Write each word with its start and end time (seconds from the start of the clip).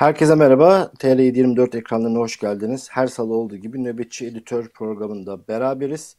Herkese 0.00 0.34
merhaba. 0.34 0.92
TR724 0.98 1.78
ekranlarına 1.78 2.18
hoş 2.18 2.38
geldiniz. 2.38 2.88
Her 2.90 3.06
salı 3.06 3.34
olduğu 3.34 3.56
gibi 3.56 3.84
nöbetçi 3.84 4.26
editör 4.26 4.68
programında 4.68 5.48
beraberiz. 5.48 6.16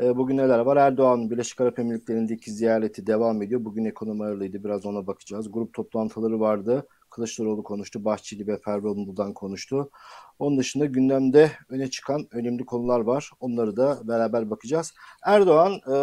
Ee, 0.00 0.16
bugün 0.16 0.36
neler 0.36 0.58
var? 0.58 0.76
Erdoğan 0.76 1.30
Birleşik 1.30 1.60
Arap 1.60 1.78
Emirlikleri'ndeki 1.78 2.50
ziyareti 2.50 3.06
devam 3.06 3.42
ediyor. 3.42 3.64
Bugün 3.64 3.84
ekonomi 3.84 4.24
ağırlığıydı. 4.24 4.64
Biraz 4.64 4.86
ona 4.86 5.06
bakacağız. 5.06 5.52
Grup 5.52 5.74
toplantıları 5.74 6.40
vardı. 6.40 6.86
Kılıçdaroğlu 7.10 7.62
konuştu. 7.62 8.04
Bahçeli 8.04 8.46
ve 8.46 8.58
Ferroğlu'ndan 8.58 9.34
konuştu. 9.34 9.90
Onun 10.38 10.58
dışında 10.58 10.86
gündemde 10.86 11.50
öne 11.68 11.90
çıkan 11.90 12.26
önemli 12.30 12.64
konular 12.66 13.00
var. 13.00 13.30
Onları 13.40 13.76
da 13.76 14.08
beraber 14.08 14.50
bakacağız. 14.50 14.92
Erdoğan 15.24 15.72
e, 15.72 15.96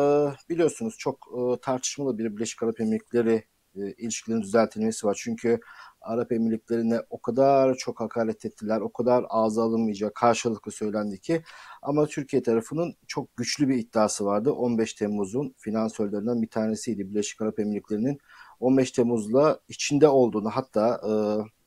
biliyorsunuz 0.49 0.95
çok 0.97 1.27
e, 1.37 1.59
tartışmalı 1.61 2.17
bir 2.17 2.35
Birleşik 2.35 2.63
Arap 2.63 2.81
Emirlikleri 2.81 3.43
e, 3.75 3.91
ilişkilerin 3.91 4.41
düzeltilmesi 4.41 5.07
var. 5.07 5.17
Çünkü 5.21 5.59
Arap 6.05 6.31
Emirlikleri'ne 6.31 7.01
o 7.09 7.21
kadar 7.21 7.75
çok 7.75 7.99
hakaret 7.99 8.45
ettiler, 8.45 8.81
o 8.81 8.93
kadar 8.93 9.25
ağza 9.29 9.63
alınmayacak 9.63 10.15
karşılıklı 10.15 10.71
söylendi 10.71 11.19
ki 11.19 11.43
ama 11.81 12.05
Türkiye 12.05 12.43
tarafının 12.43 12.95
çok 13.07 13.37
güçlü 13.37 13.69
bir 13.69 13.77
iddiası 13.77 14.25
vardı. 14.25 14.51
15 14.51 14.93
Temmuz'un 14.93 15.55
finansörlerinden 15.57 16.41
bir 16.41 16.49
tanesiydi 16.49 17.09
Birleşik 17.09 17.41
Arap 17.41 17.59
Emirlikleri'nin 17.59 18.17
15 18.59 18.91
Temmuz'la 18.91 19.59
içinde 19.67 20.07
olduğunu 20.07 20.49
hatta 20.49 21.01
e, 21.09 21.11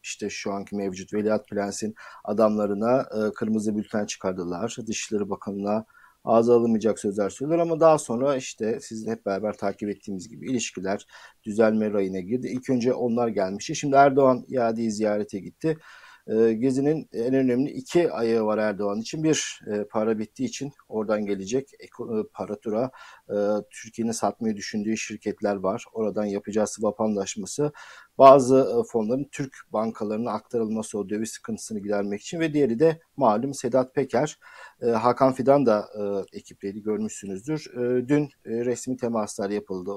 işte 0.02 0.30
şu 0.30 0.52
anki 0.52 0.76
mevcut 0.76 1.14
Veliaht 1.14 1.48
Prens'in 1.48 1.94
adamlarına 2.24 3.00
e, 3.00 3.32
kırmızı 3.34 3.76
bülten 3.76 4.06
çıkardılar. 4.06 4.76
Dışişleri 4.86 5.30
Bakanı'na 5.30 5.84
ağza 6.28 6.54
alınmayacak 6.56 6.98
sözler 6.98 7.30
söylüyor 7.30 7.58
ama 7.60 7.80
daha 7.80 7.98
sonra 7.98 8.36
işte 8.36 8.78
sizle 8.80 9.10
hep 9.10 9.26
beraber 9.26 9.52
takip 9.52 9.88
ettiğimiz 9.88 10.28
gibi 10.28 10.50
ilişkiler 10.50 11.06
düzelme 11.44 11.90
rayına 11.92 12.20
girdi. 12.20 12.48
İlk 12.48 12.70
önce 12.70 12.92
onlar 12.94 13.28
gelmişti. 13.28 13.76
Şimdi 13.76 13.96
Erdoğan 13.96 14.44
iadeyi 14.48 14.92
ziyarete 14.92 15.38
gitti. 15.38 15.76
E, 16.28 16.52
Gezi'nin 16.52 17.08
en 17.12 17.34
önemli 17.34 17.70
iki 17.70 18.12
ayağı 18.12 18.46
var 18.46 18.58
Erdoğan 18.58 19.00
için. 19.00 19.24
Bir, 19.24 19.60
e, 19.66 19.84
para 19.84 20.18
bittiği 20.18 20.48
için 20.48 20.72
oradan 20.88 21.26
gelecek 21.26 21.68
e, 21.80 21.86
para 22.32 22.60
tura. 22.60 22.90
E, 23.30 23.36
Türkiye'nin 23.70 24.12
satmayı 24.12 24.56
düşündüğü 24.56 24.96
şirketler 24.96 25.56
var. 25.56 25.84
Oradan 25.92 26.24
yapacağı 26.24 26.66
swap 26.66 27.00
anlaşması. 27.00 27.72
Bazı 28.18 28.56
e, 28.56 28.82
fonların 28.92 29.28
Türk 29.32 29.56
bankalarına 29.72 30.30
aktarılması 30.30 30.98
o 30.98 31.08
döviz 31.08 31.30
sıkıntısını 31.30 31.78
gidermek 31.78 32.20
için 32.20 32.40
ve 32.40 32.52
diğeri 32.52 32.78
de 32.78 33.00
malum 33.16 33.54
Sedat 33.54 33.94
Peker. 33.94 34.38
E, 34.82 34.86
Hakan 34.86 35.32
Fidan 35.32 35.66
da 35.66 35.88
e, 35.98 36.36
ekipleydi 36.38 36.82
görmüşsünüzdür. 36.82 37.70
E, 37.76 38.08
dün 38.08 38.22
e, 38.24 38.64
resmi 38.64 38.96
temaslar 38.96 39.50
yapıldı. 39.50 39.90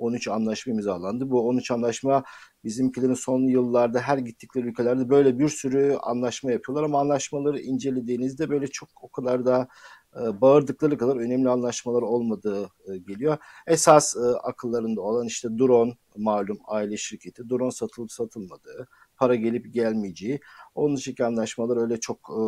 E, 0.00 0.02
13 0.02 0.28
anlaşma 0.28 0.72
imzalandı. 0.72 1.30
Bu 1.30 1.48
13 1.48 1.70
anlaşma 1.70 2.24
bizimkilerin 2.64 3.14
son 3.14 3.40
yıllarda 3.40 4.00
her 4.00 4.18
gittikleri 4.18 4.66
ülkelerde 4.66 5.08
böyle 5.08 5.38
bir 5.38 5.48
sürü 5.48 5.96
anlaşma 6.02 6.52
yapıyorlar 6.52 6.84
ama 6.84 7.00
anlaşmaları 7.00 7.60
incelediğinizde 7.60 8.50
böyle 8.50 8.66
çok 8.66 8.88
o 9.02 9.08
kadar 9.08 9.46
da 9.46 9.68
e, 10.16 10.40
bağırdıkları 10.40 10.98
kadar 10.98 11.16
önemli 11.16 11.48
anlaşmalar 11.50 12.02
olmadığı 12.02 12.64
e, 12.64 12.98
geliyor. 12.98 13.38
Esas 13.66 14.16
e, 14.16 14.20
akıllarında 14.20 15.00
olan 15.00 15.26
işte 15.26 15.48
drone 15.58 15.92
malum 16.16 16.58
aile 16.66 16.96
şirketi 16.96 17.50
drone 17.50 17.70
satılıp 17.70 18.12
satılmadığı, 18.12 18.88
para 19.20 19.34
gelip 19.34 19.74
gelmeyeceği. 19.74 20.40
Onun 20.74 20.96
dışındaki 20.96 21.24
anlaşmalar 21.24 21.76
öyle 21.76 22.00
çok 22.00 22.18
e, 22.30 22.42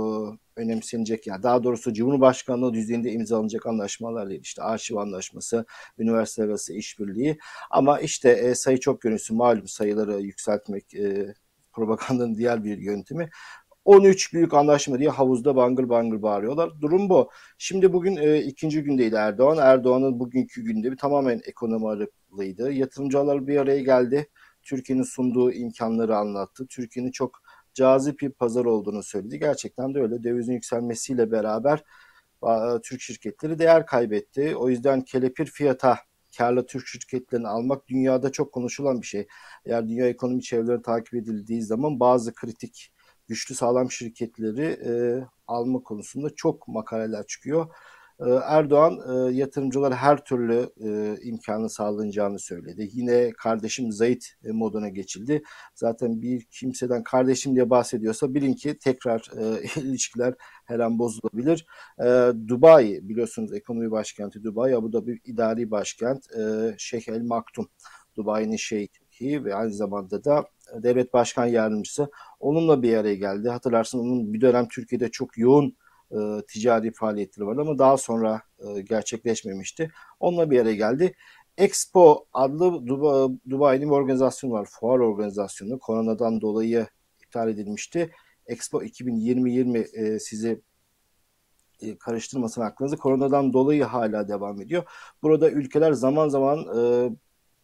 önemsenecek 0.61 1.27
yani 1.27 1.42
daha 1.42 1.64
doğrusu 1.64 1.92
Cumhurbaşkanlığı 1.92 2.75
düzeyinde 2.75 3.12
imzalanacak 3.12 3.67
anlaşmalar 3.67 4.29
değil. 4.29 4.41
İşte 4.41 4.62
arşiv 4.62 4.97
anlaşması, 4.97 5.67
üniversite 5.98 6.42
arası 6.42 6.75
işbirliği 6.75 7.39
ama 7.70 8.01
işte 8.01 8.31
e, 8.31 8.55
sayı 8.55 8.81
çok 8.81 9.01
görünsün 9.01 9.37
malum 9.37 9.69
sayıları 9.69 10.20
yükseltmek 10.20 10.95
e, 10.95 11.34
propagandanın 11.73 12.34
diğer 12.34 12.64
bir 12.64 12.79
yöntemi. 12.79 13.31
13 13.84 14.35
büyük 14.35 14.55
anlaşma 14.55 14.98
diye 14.98 15.08
havuzda 15.11 15.57
bangır 15.57 15.89
bangır 15.89 16.23
bağırıyorlar. 16.23 16.80
Durum 16.80 17.08
bu. 17.08 17.30
Şimdi 17.58 17.92
bugün 17.92 18.17
e, 18.17 18.39
ikinci 18.39 18.83
gündeydi 18.83 19.14
Erdoğan. 19.14 19.58
Erdoğan'ın 19.58 20.20
bugünkü 20.20 20.63
gündemi 20.64 20.96
tamamen 20.96 21.41
ekonomi 21.45 21.89
ağırlıklıydı. 21.89 22.73
Yatırımcılar 22.73 23.46
bir 23.46 23.57
araya 23.57 23.80
geldi. 23.80 24.29
Türkiye'nin 24.62 25.02
sunduğu 25.02 25.52
imkanları 25.52 26.17
anlattı. 26.17 26.67
Türkiye'nin 26.67 27.11
çok 27.11 27.42
cazip 27.74 28.20
bir 28.20 28.30
pazar 28.30 28.64
olduğunu 28.64 29.02
söyledi. 29.02 29.39
Gerçekten 29.39 29.95
de 29.95 30.00
öyle. 30.00 30.24
Dövizin 30.24 30.52
yükselmesiyle 30.52 31.30
beraber 31.30 31.84
Türk 32.83 33.01
şirketleri 33.01 33.58
değer 33.58 33.86
kaybetti. 33.86 34.56
O 34.56 34.68
yüzden 34.68 35.01
kelepir 35.01 35.46
fiyata 35.46 35.98
karlı 36.39 36.67
Türk 36.67 36.86
şirketlerini 36.86 37.48
almak 37.48 37.89
dünyada 37.89 38.33
çok 38.33 38.52
konuşulan 38.52 39.01
bir 39.01 39.06
şey. 39.06 39.27
Eğer 39.64 39.89
dünya 39.89 40.08
ekonomi 40.08 40.42
çevreleri 40.42 40.83
takip 40.83 41.14
edildiği 41.14 41.62
zaman 41.62 42.01
bazı 42.01 42.34
kritik 42.34 42.92
güçlü 43.28 43.55
sağlam 43.55 43.90
şirketleri 43.90 44.64
e, 44.64 44.92
alma 45.46 45.83
konusunda 45.83 46.34
çok 46.34 46.68
makaleler 46.68 47.27
çıkıyor. 47.27 47.74
E, 48.20 48.30
Erdoğan 48.30 48.98
e, 49.08 49.34
yatırımcılara 49.34 49.96
her 49.96 50.24
türlü 50.24 50.70
e, 50.84 51.17
imkanı 51.23 51.70
sağlanacağını 51.70 52.39
söyledi. 52.39 52.89
Yine 52.92 53.30
kardeşim 53.30 53.92
Zayit 53.92 54.34
e, 54.45 54.52
moduna 54.52 54.89
geçildi. 54.89 55.42
Zaten 55.74 56.22
bir 56.22 56.45
kimseden 56.51 57.02
kardeşim 57.02 57.55
diye 57.55 57.70
bahsediyorsa 57.70 58.34
bilin 58.34 58.55
ki 58.55 58.78
tekrar 58.78 59.20
ilişkiler 59.77 60.34
her 60.64 60.78
an 60.78 60.98
bozulabilir. 60.98 61.67
Dubai 62.48 63.01
biliyorsunuz 63.02 63.52
ekonomi 63.52 63.90
başkenti 63.90 64.45
Dubai, 64.45 64.77
Abu 64.77 64.92
Dhabi 64.92 65.20
idari 65.24 65.70
başkent 65.70 66.27
Şeyh 66.78 67.08
El 67.08 67.22
Maktum. 67.22 67.68
Dubai'nin 68.17 68.56
şeyhi 68.56 69.45
ve 69.45 69.55
aynı 69.55 69.72
zamanda 69.72 70.24
da 70.24 70.45
devlet 70.74 71.12
başkan 71.12 71.46
yardımcısı 71.46 72.11
onunla 72.40 72.83
bir 72.83 72.96
araya 72.96 73.14
geldi. 73.14 73.48
Hatırlarsın 73.48 73.98
onun 73.98 74.33
bir 74.33 74.40
dönem 74.40 74.68
Türkiye'de 74.68 75.11
çok 75.11 75.39
yoğun 75.39 75.77
e, 76.12 76.46
ticari 76.48 76.92
faaliyetleri 76.92 77.46
vardı 77.46 77.61
ama 77.61 77.78
daha 77.78 77.96
sonra 77.96 78.42
e, 78.58 78.80
gerçekleşmemişti. 78.80 79.90
Onunla 80.20 80.50
bir 80.50 80.61
araya 80.61 80.74
geldi. 80.74 81.14
Expo 81.58 82.27
adlı 82.33 82.86
Dubai'nin 83.50 83.89
bir 83.89 83.95
organizasyonu 83.95 84.52
var. 84.52 84.68
Fuar 84.70 84.98
organizasyonu. 84.98 85.78
Koronadan 85.78 86.40
dolayı 86.40 86.86
iptal 87.22 87.48
edilmişti. 87.48 88.11
Expo 88.46 88.83
2020 88.83 89.78
e, 89.78 90.18
sizi 90.18 90.61
e, 91.80 91.98
karıştırmasın 91.98 92.62
aklınızı. 92.62 92.96
Koronadan 92.96 93.52
dolayı 93.52 93.84
hala 93.84 94.28
devam 94.28 94.61
ediyor. 94.61 94.84
Burada 95.22 95.51
ülkeler 95.51 95.92
zaman 95.92 96.28
zaman 96.28 96.67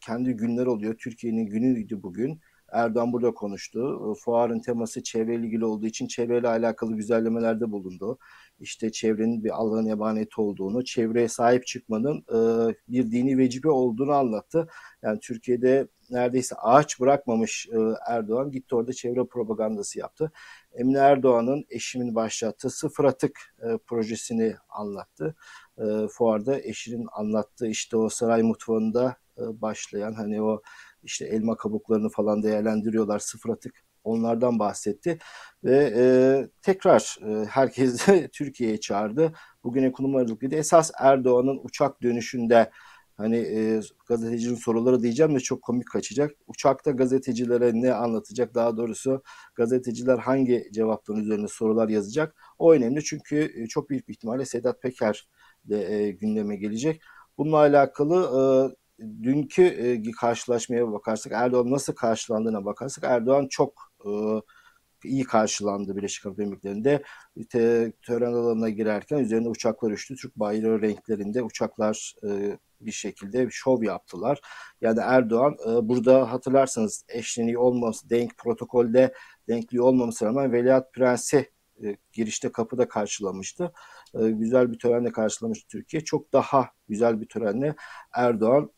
kendi 0.01 0.33
günleri 0.33 0.69
oluyor. 0.69 0.95
Türkiye'nin 0.99 1.47
günüydü 1.47 2.03
bugün. 2.03 2.41
Erdoğan 2.73 3.13
burada 3.13 3.35
konuştu. 3.35 4.15
Fuarın 4.15 4.61
teması 4.61 5.03
çevreyle 5.03 5.47
ilgili 5.47 5.65
olduğu 5.65 5.87
için 5.87 6.07
çevreyle 6.07 6.49
alakalı 6.49 6.97
güzellemelerde 6.97 7.71
bulundu. 7.71 8.19
İşte 8.61 8.93
çevrenin 8.93 9.45
bir 9.45 9.51
Allah'ın 9.51 9.87
emaneti 9.87 10.41
olduğunu, 10.41 10.85
çevreye 10.85 11.29
sahip 11.29 11.67
çıkmanın 11.67 12.19
e, 12.19 12.39
bir 12.89 13.11
dini 13.11 13.39
vecibe 13.39 13.69
olduğunu 13.69 14.13
anlattı. 14.13 14.69
Yani 15.03 15.21
Türkiye'de 15.21 15.89
neredeyse 16.11 16.55
ağaç 16.57 17.01
bırakmamış 17.01 17.69
e, 17.73 17.77
Erdoğan 18.07 18.51
gitti 18.51 18.75
orada 18.75 18.93
çevre 18.93 19.27
propagandası 19.27 19.99
yaptı. 19.99 20.33
Emine 20.73 20.99
Erdoğan'ın 20.99 21.65
eşimin 21.71 22.15
başlattığı 22.15 22.71
sıfır 22.71 23.05
atık 23.05 23.55
e, 23.63 23.79
projesini 23.87 24.57
anlattı. 24.69 25.35
E, 25.79 26.09
fuarda 26.09 26.61
eşinin 26.61 27.07
anlattığı 27.13 27.67
işte 27.67 27.97
o 27.97 28.09
saray 28.09 28.43
mutfağında 28.43 29.17
e, 29.39 29.61
başlayan 29.61 30.13
hani 30.13 30.43
o 30.43 30.63
işte 31.09 31.25
elma 31.27 31.57
kabuklarını 31.57 32.09
falan 32.09 32.43
değerlendiriyorlar 32.43 33.19
sıfır 33.19 33.51
atık 33.51 33.75
onlardan 34.05 34.59
bahsetti 34.59 35.19
ve 35.65 35.93
e, 35.97 36.05
tekrar 36.63 37.19
e, 37.27 37.47
herkes 37.47 38.07
Türkiye'ye 38.33 38.81
çağırdı. 38.81 39.33
Bugün 39.65 39.83
ekonomi 39.83 40.17
aralıklıydı. 40.19 40.55
Esas 40.55 40.91
Erdoğan'ın 40.99 41.61
uçak 41.65 42.03
dönüşünde 42.03 42.71
hani 43.17 43.37
e, 43.37 43.81
gazetecinin 44.07 44.55
soruları 44.55 45.03
diyeceğim 45.03 45.35
de 45.35 45.41
çok 45.41 45.63
komik 45.63 45.89
kaçacak. 45.91 46.31
Uçakta 46.47 46.91
gazetecilere 46.91 47.71
ne 47.75 47.93
anlatacak? 47.93 48.55
Daha 48.55 48.77
doğrusu 48.77 49.23
gazeteciler 49.55 50.19
hangi 50.19 50.69
cevapların 50.73 51.21
üzerine 51.21 51.49
sorular 51.49 51.89
yazacak? 51.89 52.37
O 52.59 52.73
önemli 52.73 53.05
çünkü 53.05 53.53
e, 53.57 53.67
çok 53.67 53.91
büyük 53.91 54.09
bir 54.09 54.13
ihtimalle 54.13 54.45
Sedat 54.45 54.83
Peker 54.83 55.29
de 55.65 55.95
e, 55.95 56.11
gündeme 56.11 56.57
gelecek. 56.57 57.03
Bununla 57.39 57.57
alakalı 57.57 58.17
e, 58.17 58.41
dünkü 59.01 59.63
e, 59.63 60.11
karşılaşmaya 60.11 60.93
bakarsak 60.93 61.33
Erdoğan 61.33 61.71
nasıl 61.71 61.95
karşılandığına 61.95 62.65
bakarsak 62.65 63.05
Erdoğan 63.05 63.47
çok 63.51 63.93
e, 64.05 64.11
iyi 65.05 65.25
karşılandı 65.25 65.97
Birleşik 65.97 66.27
Arap 66.27 66.41
Emirlikleri'nde. 66.41 67.03
Tören 68.03 68.33
alanına 68.33 68.69
girerken 68.69 69.19
üzerinde 69.19 69.49
uçaklar 69.49 69.91
uçtu. 69.91 70.15
Türk 70.15 70.37
bayrağı 70.37 70.83
renklerinde 70.83 71.43
uçaklar 71.43 72.15
e, 72.29 72.59
bir 72.81 72.93
şekilde 72.93 73.49
şov 73.51 73.83
yaptılar. 73.83 74.41
Yani 74.81 75.01
Erdoğan 75.01 75.57
burada 75.83 76.33
hatırlarsanız 76.33 77.05
eşleniği 77.09 77.59
olmaması, 77.59 78.11
denk 78.11 78.39
protokolde 78.39 79.15
denkliği 79.49 79.83
olmaması 79.83 80.25
rağmen 80.25 80.53
Veliaht 80.53 80.93
Prensi 80.93 81.51
girişte 82.13 82.53
kapıda 82.53 82.89
karşılamıştı. 82.89 83.73
Güzel 84.15 84.73
bir 84.73 84.79
törenle 84.79 85.13
karşılamıştı 85.13 85.69
Türkiye. 85.69 86.05
Çok 86.05 86.33
daha 86.33 86.71
güzel 86.89 87.21
bir 87.21 87.27
törenle 87.29 87.75
Erdoğan 88.15 88.71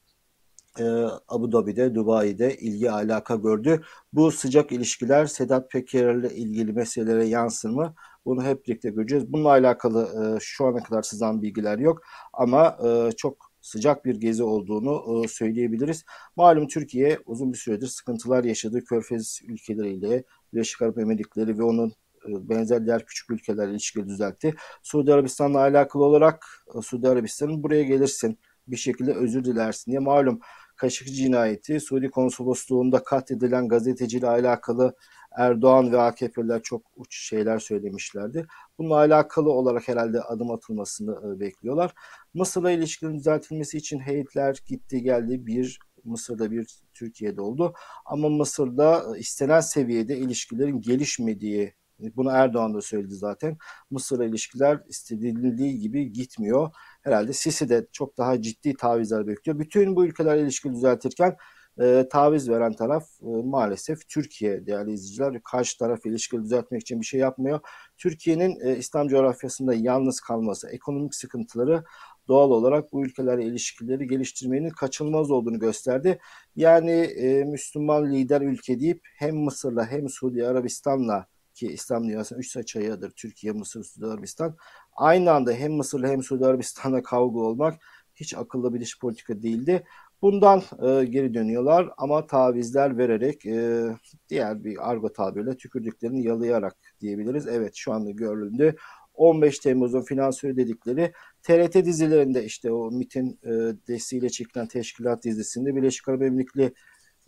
e, 0.80 0.84
Abu 1.28 1.52
Dhabi'de, 1.52 1.94
Dubai'de 1.94 2.56
ilgi 2.56 2.90
alaka 2.90 3.36
gördü. 3.36 3.82
Bu 4.12 4.30
sıcak 4.30 4.72
ilişkiler 4.72 5.26
Sedat 5.26 5.70
Peker'le 5.70 6.30
ilgili 6.30 6.72
meselelere 6.72 7.24
yansır 7.24 7.70
mı? 7.70 7.94
Bunu 8.24 8.44
hep 8.44 8.66
birlikte 8.66 8.90
göreceğiz. 8.90 9.32
Bununla 9.32 9.48
alakalı 9.48 10.02
e, 10.02 10.40
şu 10.40 10.66
ana 10.66 10.82
kadar 10.82 11.02
sızan 11.02 11.42
bilgiler 11.42 11.78
yok 11.78 12.02
ama 12.32 12.78
e, 12.86 13.12
çok 13.16 13.50
sıcak 13.60 14.04
bir 14.04 14.14
gezi 14.14 14.42
olduğunu 14.42 15.24
e, 15.24 15.28
söyleyebiliriz. 15.28 16.04
Malum 16.36 16.66
Türkiye 16.66 17.18
uzun 17.26 17.52
bir 17.52 17.58
süredir 17.58 17.86
sıkıntılar 17.86 18.44
yaşadı. 18.44 18.84
Körfez 18.84 19.40
ülkeleriyle, 19.48 20.24
Birleşik 20.52 20.82
Arap 20.82 20.98
Emirlikleri 20.98 21.58
ve 21.58 21.62
onun 21.62 21.88
e, 22.28 22.48
benzer 22.48 22.86
diğer 22.86 23.06
küçük 23.06 23.30
ülkelerle 23.30 23.70
ilişkileri 23.70 24.08
düzeltti. 24.08 24.54
Suudi 24.82 25.14
Arabistan'la 25.14 25.58
alakalı 25.58 26.04
olarak 26.04 26.46
e, 26.74 26.82
Suudi 26.82 27.08
Arabistan'ın 27.08 27.62
buraya 27.62 27.82
gelirsin 27.82 28.38
bir 28.70 28.76
şekilde 28.76 29.14
özür 29.14 29.44
dilersin 29.44 29.90
diye 29.90 29.98
malum 29.98 30.40
Kaşıkçı 30.80 31.12
cinayeti 31.14 31.80
Suudi 31.80 32.10
konsolosluğunda 32.10 33.02
katledilen 33.02 33.68
gazeteciyle 33.68 34.28
alakalı 34.28 34.94
Erdoğan 35.36 35.92
ve 35.92 36.00
AKP'liler 36.00 36.62
çok 36.62 36.82
uç 36.96 37.16
şeyler 37.28 37.58
söylemişlerdi. 37.58 38.46
Bununla 38.78 38.96
alakalı 38.96 39.50
olarak 39.52 39.88
herhalde 39.88 40.20
adım 40.20 40.50
atılmasını 40.50 41.36
e, 41.36 41.40
bekliyorlar. 41.40 41.94
Mısır'la 42.34 42.70
ilişkilerin 42.70 43.18
düzeltilmesi 43.18 43.78
için 43.78 43.98
heyetler 43.98 44.56
gitti 44.66 45.02
geldi. 45.02 45.46
Bir 45.46 45.78
Mısır'da 46.04 46.50
bir 46.50 46.66
Türkiye'de 46.94 47.40
oldu. 47.40 47.74
Ama 48.04 48.28
Mısır'da 48.28 49.16
istenen 49.18 49.60
seviyede 49.60 50.18
ilişkilerin 50.18 50.80
gelişmediği 50.80 51.74
bunu 52.16 52.30
Erdoğan 52.30 52.74
da 52.74 52.80
söyledi 52.80 53.14
zaten. 53.14 53.56
Mısır'la 53.90 54.24
ilişkiler 54.24 54.80
istediği 54.88 55.78
gibi 55.78 56.12
gitmiyor. 56.12 56.70
Herhalde 57.02 57.32
Sisi 57.32 57.68
de 57.68 57.86
çok 57.92 58.18
daha 58.18 58.42
ciddi 58.42 58.74
tavizler 58.74 59.26
bekliyor. 59.26 59.58
Bütün 59.58 59.96
bu 59.96 60.04
ülkeler 60.04 60.36
ilişki 60.36 60.72
düzeltirken 60.72 61.36
e, 61.80 62.08
taviz 62.10 62.48
veren 62.48 62.72
taraf 62.72 63.04
e, 63.22 63.26
maalesef 63.26 64.08
Türkiye 64.08 64.66
değerli 64.66 64.92
izleyiciler. 64.92 65.42
Karşı 65.42 65.78
taraf 65.78 66.06
ilişkileri 66.06 66.44
düzeltmek 66.44 66.80
için 66.80 67.00
bir 67.00 67.06
şey 67.06 67.20
yapmıyor. 67.20 67.60
Türkiye'nin 67.98 68.60
e, 68.60 68.76
İslam 68.76 69.08
coğrafyasında 69.08 69.74
yalnız 69.74 70.20
kalması, 70.20 70.68
ekonomik 70.70 71.14
sıkıntıları 71.14 71.84
doğal 72.28 72.50
olarak 72.50 72.92
bu 72.92 73.04
ülkelerle 73.04 73.44
ilişkileri 73.44 74.06
geliştirmenin 74.06 74.70
kaçınılmaz 74.70 75.30
olduğunu 75.30 75.58
gösterdi. 75.58 76.18
Yani 76.56 76.90
e, 76.90 77.44
Müslüman 77.44 78.12
lider 78.12 78.40
ülke 78.40 78.80
deyip 78.80 79.00
hem 79.18 79.36
Mısır'la 79.36 79.86
hem 79.86 80.08
Suudi 80.08 80.46
Arabistan'la 80.46 81.26
ki 81.54 81.66
İslam 81.66 82.04
dünyasının 82.08 82.40
üç 82.40 82.50
saç 82.50 82.76
ayağıdır 82.76 83.10
Türkiye, 83.10 83.52
Mısır, 83.52 83.84
Suudi 83.84 84.06
Arabistan. 84.06 84.56
Aynı 84.92 85.32
anda 85.32 85.52
hem 85.52 85.72
Mısır'la 85.72 86.08
hem 86.08 86.22
Suudi 86.22 86.46
Arabistan'la 86.46 87.02
kavga 87.02 87.38
olmak 87.38 87.74
hiç 88.14 88.34
akıllı 88.34 88.74
bir 88.74 88.80
dış 88.80 88.98
politika 88.98 89.42
değildi. 89.42 89.84
Bundan 90.22 90.62
e, 90.82 91.04
geri 91.04 91.34
dönüyorlar 91.34 91.90
ama 91.96 92.26
tavizler 92.26 92.98
vererek 92.98 93.46
e, 93.46 93.86
diğer 94.28 94.64
bir 94.64 94.90
argo 94.90 95.12
tabirle 95.12 95.56
tükürdüklerini 95.56 96.24
yalayarak 96.24 96.76
diyebiliriz. 97.00 97.46
Evet 97.46 97.72
şu 97.74 97.92
anda 97.92 98.10
görüldü. 98.10 98.76
15 99.14 99.58
Temmuz'un 99.58 100.02
finansörü 100.02 100.56
dedikleri 100.56 101.12
TRT 101.42 101.74
dizilerinde 101.74 102.44
işte 102.44 102.72
o 102.72 102.90
MIT'in 102.90 103.38
e, 103.44 103.50
desteğiyle 103.88 104.28
çekilen 104.28 104.66
teşkilat 104.66 105.24
dizisinde 105.24 105.76
Birleşik 105.76 106.08
Arap 106.08 106.22
Emirlikleri 106.22 106.72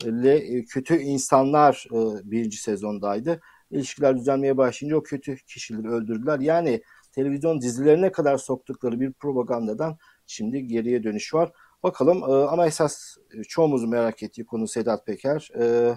ile 0.05 0.37
e, 0.37 0.65
kötü 0.65 0.97
insanlar 0.97 1.87
e, 1.91 2.31
birinci 2.31 2.57
sezondaydı. 2.57 3.41
İlişkiler 3.71 4.17
düzelmeye 4.17 4.57
başlayınca 4.57 4.97
o 4.97 5.03
kötü 5.03 5.37
kişileri 5.37 5.89
öldürdüler. 5.89 6.39
Yani 6.39 6.83
televizyon 7.13 7.61
dizilerine 7.61 8.13
kadar 8.13 8.39
soktukları 8.39 9.01
bir 9.01 9.13
propagandadan 9.13 9.97
şimdi 10.27 10.67
geriye 10.67 11.03
dönüş 11.03 11.35
var. 11.35 11.53
Bakalım 11.83 12.23
e, 12.23 12.47
ama 12.47 12.67
esas 12.67 13.17
e, 13.39 13.43
çoğumuzun 13.43 13.91
merak 13.91 14.23
ettiği 14.23 14.47
konu 14.47 14.69
Sedat 14.69 15.07
Peker. 15.07 15.49
E, 15.61 15.97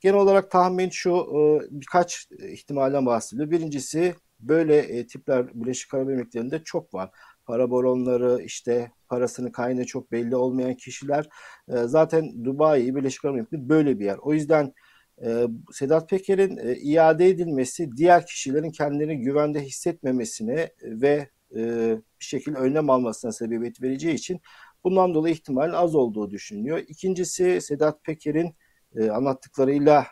genel 0.00 0.16
olarak 0.16 0.50
tahmin 0.50 0.90
şu 0.90 1.10
e, 1.10 1.40
birkaç 1.70 2.28
ihtimalden 2.30 3.06
bahsediliyor. 3.06 3.50
Birincisi 3.50 4.14
böyle 4.40 4.76
e, 4.78 5.06
tipler 5.06 5.54
Birleşik 5.54 5.94
Arap 5.94 6.08
Emirlikleri'nde 6.08 6.64
çok 6.64 6.94
var. 6.94 7.10
Para 7.46 7.70
baronları 7.70 8.42
işte 8.42 8.90
parasını 9.08 9.52
kaynağı 9.52 9.84
çok 9.84 10.12
belli 10.12 10.36
olmayan 10.36 10.74
kişiler. 10.74 11.28
E, 11.68 11.76
zaten 11.76 12.44
Dubai, 12.44 12.96
Birleşik 12.96 13.24
Arap 13.24 13.36
Emirlikleri 13.36 13.68
böyle 13.68 13.98
bir 13.98 14.04
yer. 14.04 14.18
O 14.22 14.32
yüzden 14.32 14.74
e, 15.24 15.46
Sedat 15.72 16.08
Peker'in 16.08 16.56
e, 16.56 16.76
iade 16.76 17.28
edilmesi 17.28 17.96
diğer 17.96 18.26
kişilerin 18.26 18.70
kendilerini 18.70 19.20
güvende 19.20 19.60
hissetmemesine 19.60 20.70
ve 20.82 21.28
e, 21.56 21.60
bir 22.20 22.24
şekilde 22.24 22.58
önlem 22.58 22.90
almasına 22.90 23.32
sebebiyet 23.32 23.82
vereceği 23.82 24.14
için 24.14 24.40
bundan 24.84 25.14
dolayı 25.14 25.34
ihtimalin 25.34 25.72
az 25.72 25.94
olduğu 25.94 26.30
düşünülüyor. 26.30 26.78
İkincisi 26.88 27.60
Sedat 27.60 28.04
Peker'in 28.04 28.54
e, 28.96 29.10
anlattıklarıyla 29.10 30.06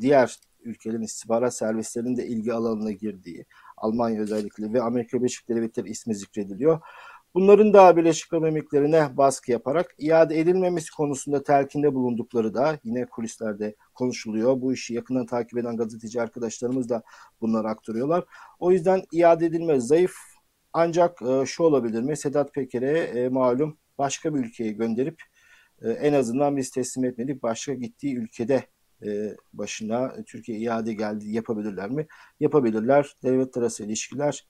diğer 0.00 0.38
ülkelerin 0.64 1.02
istihbarat 1.02 1.56
servislerinin 1.56 2.16
de 2.16 2.26
ilgi 2.26 2.52
alanına 2.52 2.90
girdiği, 2.90 3.46
Almanya 3.76 4.22
özellikle 4.22 4.72
ve 4.72 4.82
Amerika 4.82 5.18
Birleşik 5.18 5.48
Devletleri 5.48 5.90
ismi 5.90 6.14
zikrediliyor. 6.14 6.80
Bunların 7.34 7.72
da 7.72 7.96
Birleşik 7.96 8.32
Arap 8.32 8.44
Emirlikleri'ne 8.44 9.16
baskı 9.16 9.50
yaparak 9.52 9.94
iade 9.98 10.40
edilmemesi 10.40 10.90
konusunda 10.90 11.42
telkinde 11.42 11.94
bulundukları 11.94 12.54
da 12.54 12.78
yine 12.84 13.06
kulislerde 13.06 13.74
konuşuluyor. 13.94 14.60
Bu 14.60 14.72
işi 14.72 14.94
yakından 14.94 15.26
takip 15.26 15.58
eden 15.58 15.76
gazeteci 15.76 16.22
arkadaşlarımız 16.22 16.88
da 16.88 17.02
bunları 17.40 17.68
aktarıyorlar. 17.68 18.24
O 18.58 18.72
yüzden 18.72 19.02
iade 19.12 19.46
edilme 19.46 19.80
zayıf 19.80 20.14
ancak 20.72 21.22
e, 21.22 21.46
şu 21.46 21.62
olabilir 21.62 22.02
mi? 22.02 22.16
Sedat 22.16 22.54
Peker'e 22.54 22.98
e, 22.98 23.28
malum 23.28 23.78
başka 23.98 24.34
bir 24.34 24.40
ülkeye 24.40 24.72
gönderip 24.72 25.22
e, 25.82 25.90
en 25.90 26.12
azından 26.12 26.56
biz 26.56 26.70
teslim 26.70 27.04
etmedik. 27.04 27.42
Başka 27.42 27.74
gittiği 27.74 28.16
ülkede 28.16 28.62
e, 29.06 29.36
başına 29.52 30.24
Türkiye 30.26 30.58
iade 30.58 30.94
geldi 30.94 31.30
yapabilirler 31.30 31.90
mi? 31.90 32.06
Yapabilirler. 32.40 33.16
Devlet 33.22 33.56
arası 33.56 33.84
ilişkiler 33.84 34.46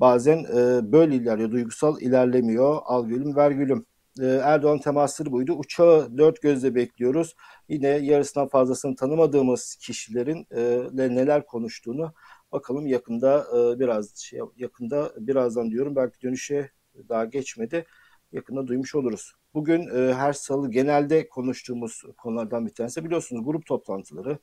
bazen 0.00 0.38
e, 0.38 0.92
böyle 0.92 1.16
ilerliyor. 1.16 1.50
Duygusal 1.50 2.00
ilerlemiyor. 2.00 2.78
Al 2.84 3.06
gülüm 3.06 3.36
ver 3.36 3.50
gülüm. 3.50 3.86
E, 4.20 4.26
Erdoğan 4.26 4.78
temasları 4.78 5.32
buydu. 5.32 5.52
Uçağı 5.52 6.18
dört 6.18 6.42
gözle 6.42 6.74
bekliyoruz. 6.74 7.34
Yine 7.68 7.88
yarısından 7.88 8.48
fazlasını 8.48 8.96
tanımadığımız 8.96 9.76
kişilerin 9.80 10.46
e, 10.50 10.88
neler 10.92 11.46
konuştuğunu 11.46 12.12
bakalım 12.52 12.86
yakında 12.86 13.46
e, 13.56 13.80
biraz 13.80 14.16
şey, 14.16 14.40
yakında 14.56 15.12
birazdan 15.18 15.70
diyorum 15.70 15.96
belki 15.96 16.22
dönüşe 16.22 16.70
daha 17.08 17.24
geçmedi. 17.24 17.84
Yakında 18.32 18.66
duymuş 18.66 18.94
oluruz. 18.94 19.32
Bugün 19.54 19.88
e, 19.96 20.14
her 20.14 20.32
salı 20.32 20.70
genelde 20.70 21.28
konuştuğumuz 21.28 22.02
konulardan 22.18 22.66
bir 22.66 22.74
tanesi 22.74 23.04
biliyorsunuz 23.04 23.44
grup 23.44 23.66
toplantıları. 23.66 24.38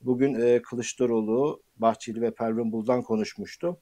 Bugün 0.00 0.34
e, 0.34 0.62
Kılıçdaroğlu, 0.62 1.62
Bahçeli 1.76 2.20
ve 2.20 2.34
Pervin 2.34 2.72
Buldan 2.72 3.02
konuşmuştu. 3.02 3.80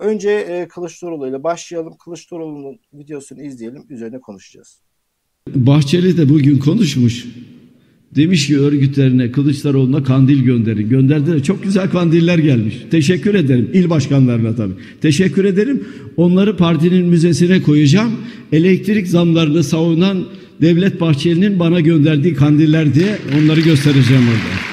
Önce 0.00 0.30
e, 0.30 0.68
Kılıçdaroğlu 0.68 1.28
ile 1.28 1.42
başlayalım. 1.42 1.96
Kılıçdaroğlu'nun 2.04 2.78
videosunu 2.92 3.42
izleyelim. 3.42 3.82
Üzerine 3.90 4.20
konuşacağız. 4.20 4.80
Bahçeli 5.54 6.16
de 6.16 6.28
bugün 6.28 6.58
konuşmuş. 6.58 7.26
Demiş 8.16 8.46
ki 8.46 8.60
örgütlerine 8.60 9.32
Kılıçdaroğlu'na 9.32 10.02
kandil 10.04 10.42
gönderin. 10.42 10.88
Gönderdiler. 10.88 11.42
Çok 11.42 11.62
güzel 11.62 11.90
kandiller 11.90 12.38
gelmiş. 12.38 12.86
Teşekkür 12.90 13.34
ederim. 13.34 13.70
İl 13.72 13.90
başkanlarına 13.90 14.56
tabii. 14.56 14.74
Teşekkür 15.00 15.44
ederim. 15.44 15.84
Onları 16.16 16.56
partinin 16.56 17.06
müzesine 17.06 17.62
koyacağım. 17.62 18.12
Elektrik 18.52 19.08
zamlarını 19.08 19.64
savunan 19.64 20.24
Devlet 20.60 21.00
Bahçeli'nin 21.00 21.58
bana 21.58 21.80
gönderdiği 21.80 22.34
kandiller 22.34 22.94
diye 22.94 23.18
onları 23.38 23.60
göstereceğim 23.60 24.22
orada. 24.22 24.69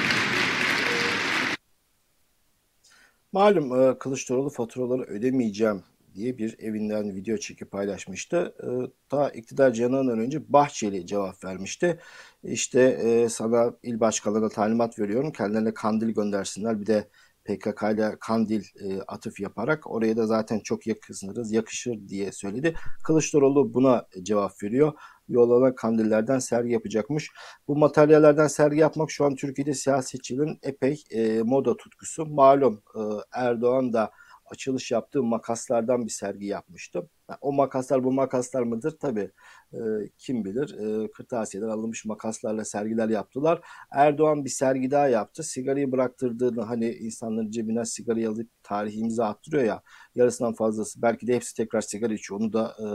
Malum 3.32 3.82
e, 3.82 3.98
Kılıçdaroğlu 3.98 4.50
faturaları 4.50 5.02
ödemeyeceğim 5.02 5.82
diye 6.14 6.38
bir 6.38 6.56
evinden 6.58 7.14
video 7.14 7.36
çekip 7.36 7.70
paylaşmıştı. 7.70 8.54
E, 8.62 8.68
ta 9.08 9.30
iktidar 9.30 9.72
canından 9.72 10.18
önce 10.18 10.52
Bahçeli 10.52 11.06
cevap 11.06 11.44
vermişti. 11.44 11.98
İşte 12.44 12.80
e, 12.82 13.28
sana 13.28 13.72
il 13.82 14.00
başkanlarına 14.00 14.48
talimat 14.48 14.98
veriyorum. 14.98 15.32
Kendilerine 15.32 15.74
kandil 15.74 16.10
göndersinler. 16.10 16.80
Bir 16.80 16.86
de 16.86 17.08
PKK 17.44 17.82
ile 17.94 18.16
Kandil 18.20 18.64
atıf 19.06 19.40
yaparak 19.40 19.90
oraya 19.90 20.16
da 20.16 20.26
zaten 20.26 20.60
çok 20.60 20.86
yakışırız, 20.86 21.52
yakışır 21.52 22.08
diye 22.08 22.32
söyledi. 22.32 22.74
Kılıçdaroğlu 23.04 23.74
buna 23.74 24.06
cevap 24.22 24.62
veriyor. 24.62 24.92
Yollanan 25.28 25.74
kandillerden 25.74 26.38
sergi 26.38 26.72
yapacakmış. 26.72 27.30
Bu 27.68 27.76
materyallerden 27.76 28.46
sergi 28.46 28.80
yapmak 28.80 29.10
şu 29.10 29.24
an 29.24 29.34
Türkiye'de 29.34 29.74
siyasetçilerin 29.74 30.58
epey 30.62 31.04
e, 31.10 31.42
moda 31.42 31.76
tutkusu. 31.76 32.26
Malum 32.26 32.82
e, 32.96 33.00
Erdoğan 33.32 33.92
da 33.92 34.10
açılış 34.50 34.90
yaptığı 34.90 35.22
makaslardan 35.22 36.04
bir 36.04 36.10
sergi 36.10 36.46
yapmıştım. 36.46 37.08
O 37.40 37.52
makaslar 37.52 38.04
bu 38.04 38.12
makaslar 38.12 38.62
mıdır? 38.62 38.96
Tabii 39.00 39.30
e, 39.72 39.78
kim 40.18 40.44
bilir. 40.44 40.74
E, 41.04 41.10
kırtasiyeden 41.10 41.68
alınmış 41.68 42.04
makaslarla 42.04 42.64
sergiler 42.64 43.08
yaptılar. 43.08 43.60
Erdoğan 43.92 44.44
bir 44.44 44.50
sergi 44.50 44.90
daha 44.90 45.08
yaptı. 45.08 45.42
Sigarayı 45.42 45.92
bıraktırdığını 45.92 46.62
hani 46.62 46.90
insanların 46.90 47.50
cebinden 47.50 47.82
sigarayı 47.82 48.28
alıp 48.30 48.48
tarihimize 48.62 49.24
attırıyor 49.24 49.64
ya. 49.64 49.82
Yarısından 50.14 50.54
fazlası 50.54 51.02
belki 51.02 51.26
de 51.26 51.34
hepsi 51.34 51.56
tekrar 51.56 51.80
sigara 51.80 52.14
içiyor. 52.14 52.40
Onu 52.40 52.52
da 52.52 52.76
e, 52.80 52.86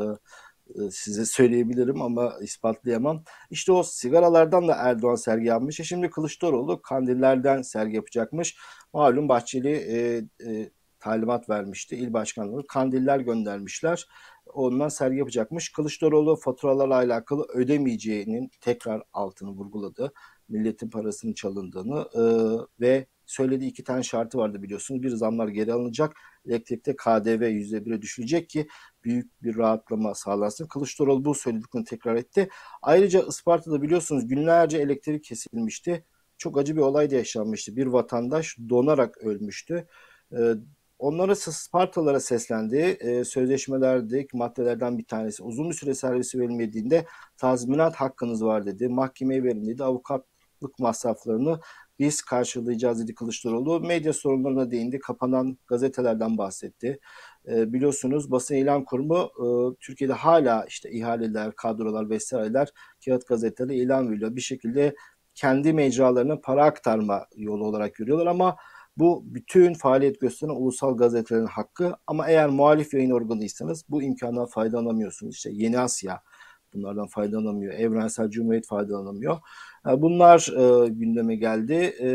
size 0.91 1.25
söyleyebilirim 1.25 2.01
ama 2.01 2.33
ispatlayamam. 2.41 3.23
İşte 3.49 3.71
o 3.71 3.83
sigaralardan 3.83 4.67
da 4.67 4.75
Erdoğan 4.75 5.15
sergi 5.15 5.47
yapmış. 5.47 5.79
E 5.79 5.83
şimdi 5.83 6.09
Kılıçdaroğlu 6.09 6.81
kandillerden 6.81 7.61
sergi 7.61 7.95
yapacakmış. 7.95 8.57
Malum 8.93 9.29
Bahçeli 9.29 9.69
e, 9.69 10.17
e, 10.49 10.71
talimat 10.99 11.49
vermişti. 11.49 11.95
İl 11.95 12.13
başkanlığı 12.13 12.67
kandiller 12.67 13.19
göndermişler. 13.19 14.07
Ondan 14.53 14.89
sergi 14.89 15.17
yapacakmış. 15.17 15.71
Kılıçdaroğlu 15.71 16.35
faturalarla 16.35 16.95
alakalı 16.95 17.45
ödemeyeceğinin 17.53 18.51
tekrar 18.61 19.03
altını 19.13 19.49
vurguladı. 19.49 20.13
Milletin 20.49 20.89
parasının 20.89 21.33
çalındığını 21.33 22.07
e, 22.15 22.23
ve 22.79 23.07
söylediği 23.25 23.69
iki 23.71 23.83
tane 23.83 24.03
şartı 24.03 24.37
vardı 24.37 24.63
biliyorsunuz. 24.63 25.03
Bir 25.03 25.09
zamlar 25.09 25.47
geri 25.47 25.73
alınacak. 25.73 26.15
Elektrikte 26.47 26.95
KDV 26.95 27.43
%1'e 27.43 28.01
düşülecek 28.01 28.49
ki 28.49 28.67
büyük 29.03 29.43
bir 29.43 29.57
rahatlama 29.57 30.15
sağlansın. 30.15 30.67
Kılıçdaroğlu 30.67 31.25
bu 31.25 31.35
söylediklerini 31.35 31.85
tekrar 31.85 32.15
etti. 32.15 32.49
Ayrıca 32.81 33.21
Isparta'da 33.27 33.81
biliyorsunuz 33.81 34.27
günlerce 34.27 34.77
elektrik 34.77 35.23
kesilmişti. 35.23 36.05
Çok 36.37 36.57
acı 36.57 36.75
bir 36.75 36.81
olay 36.81 37.11
da 37.11 37.15
yaşanmıştı. 37.15 37.75
Bir 37.75 37.85
vatandaş 37.85 38.57
donarak 38.69 39.17
ölmüştü. 39.17 39.87
Ee, 40.33 40.53
onlara 40.99 41.35
Spartalara 41.35 42.19
seslendi. 42.19 42.77
Ee, 42.77 43.23
sözleşmelerdeki 43.23 44.37
maddelerden 44.37 44.97
bir 44.97 45.05
tanesi. 45.05 45.43
Uzun 45.43 45.69
bir 45.69 45.75
süre 45.75 45.93
servisi 45.93 46.39
verilmediğinde 46.39 47.05
tazminat 47.37 47.95
hakkınız 47.95 48.45
var 48.45 48.65
dedi. 48.65 48.87
Mahkemeye 48.87 49.43
verin 49.43 49.67
dedi. 49.67 49.83
Avukatlık 49.83 50.79
masraflarını 50.79 51.59
biz 51.99 52.21
karşılayacağız 52.21 53.03
dedi 53.03 53.15
Kılıçdaroğlu. 53.15 53.79
Medya 53.79 54.13
sorunlarına 54.13 54.71
değindi. 54.71 54.99
Kapanan 54.99 55.57
gazetelerden 55.67 56.37
bahsetti. 56.37 56.99
E, 57.47 57.73
biliyorsunuz 57.73 58.31
basın 58.31 58.55
ilan 58.55 58.85
kurumu 58.85 59.17
e, 59.17 59.45
Türkiye'de 59.79 60.13
hala 60.13 60.65
işte 60.65 60.91
ihaleler, 60.91 61.55
kadrolar 61.55 62.09
vesaireler 62.09 62.69
kağıt 63.05 63.27
gazeteleri 63.27 63.77
ilan 63.77 64.11
veriyor. 64.11 64.35
Bir 64.35 64.41
şekilde 64.41 64.95
kendi 65.35 65.73
mecralarına 65.73 66.39
para 66.39 66.65
aktarma 66.65 67.25
yolu 67.35 67.65
olarak 67.65 67.95
görüyorlar 67.95 68.27
ama 68.27 68.57
bu 68.97 69.23
bütün 69.25 69.73
faaliyet 69.73 70.21
gösteren 70.21 70.51
ulusal 70.51 70.97
gazetelerin 70.97 71.45
hakkı 71.45 71.95
ama 72.07 72.27
eğer 72.27 72.49
muhalif 72.49 72.93
yayın 72.93 73.11
organıysanız 73.11 73.85
bu 73.89 74.03
imkandan 74.03 74.45
faydalanamıyorsunuz. 74.45 75.35
İşte 75.35 75.49
Yeni 75.53 75.79
Asya 75.79 76.21
bunlardan 76.73 77.07
faydalanamıyor. 77.07 77.73
Evrensel 77.73 78.29
Cumhuriyet 78.29 78.67
faydalanamıyor. 78.67 79.37
Bunlar 79.85 80.47
e, 80.51 80.89
gündeme 80.89 81.35
geldi. 81.35 81.73
E, 82.01 82.09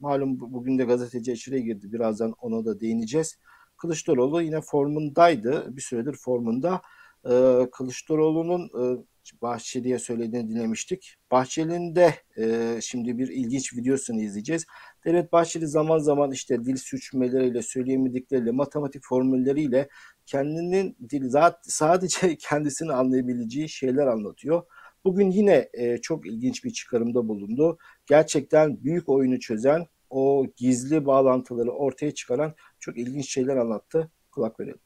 malum 0.00 0.40
bugün 0.40 0.78
de 0.78 0.84
gazeteci 0.84 1.32
içeriye 1.32 1.62
girdi. 1.62 1.92
Birazdan 1.92 2.34
ona 2.40 2.64
da 2.64 2.80
değineceğiz. 2.80 3.38
Kılıçdaroğlu 3.76 4.42
yine 4.42 4.60
formundaydı. 4.60 5.76
Bir 5.76 5.82
süredir 5.82 6.14
formunda. 6.14 6.82
E, 7.24 7.66
Kılıçdaroğlu'nun 7.72 8.64
e, 8.64 9.04
Bahçeli'ye 9.42 9.98
söylediğini 9.98 10.50
dinlemiştik. 10.50 11.16
Bahçeli'nin 11.30 11.94
de 11.94 12.14
e, 12.38 12.78
şimdi 12.82 13.18
bir 13.18 13.28
ilginç 13.28 13.76
videosunu 13.76 14.20
izleyeceğiz. 14.20 14.66
Devlet 15.04 15.32
Bahçeli 15.32 15.66
zaman 15.66 15.98
zaman 15.98 16.32
işte 16.32 16.64
dil 16.64 16.76
suçmeleriyle, 16.76 17.62
söyleyemedikleriyle, 17.62 18.50
matematik 18.50 19.02
formülleriyle 19.04 19.88
kendinin 20.26 20.96
dil 21.10 21.32
sadece 21.62 22.36
kendisini 22.38 22.92
anlayabileceği 22.92 23.68
şeyler 23.68 24.06
anlatıyor. 24.06 24.62
Bugün 25.04 25.30
yine 25.30 25.68
e, 25.74 25.98
çok 25.98 26.26
ilginç 26.26 26.64
bir 26.64 26.70
çıkarımda 26.70 27.28
bulundu. 27.28 27.78
Gerçekten 28.06 28.84
büyük 28.84 29.08
oyunu 29.08 29.40
çözen, 29.40 29.86
o 30.10 30.46
gizli 30.56 31.06
bağlantıları 31.06 31.70
ortaya 31.70 32.14
çıkaran 32.14 32.54
çok 32.80 32.98
ilginç 32.98 33.30
şeyler 33.30 33.56
anlattı. 33.56 34.10
Kulak 34.30 34.60
verelim. 34.60 34.78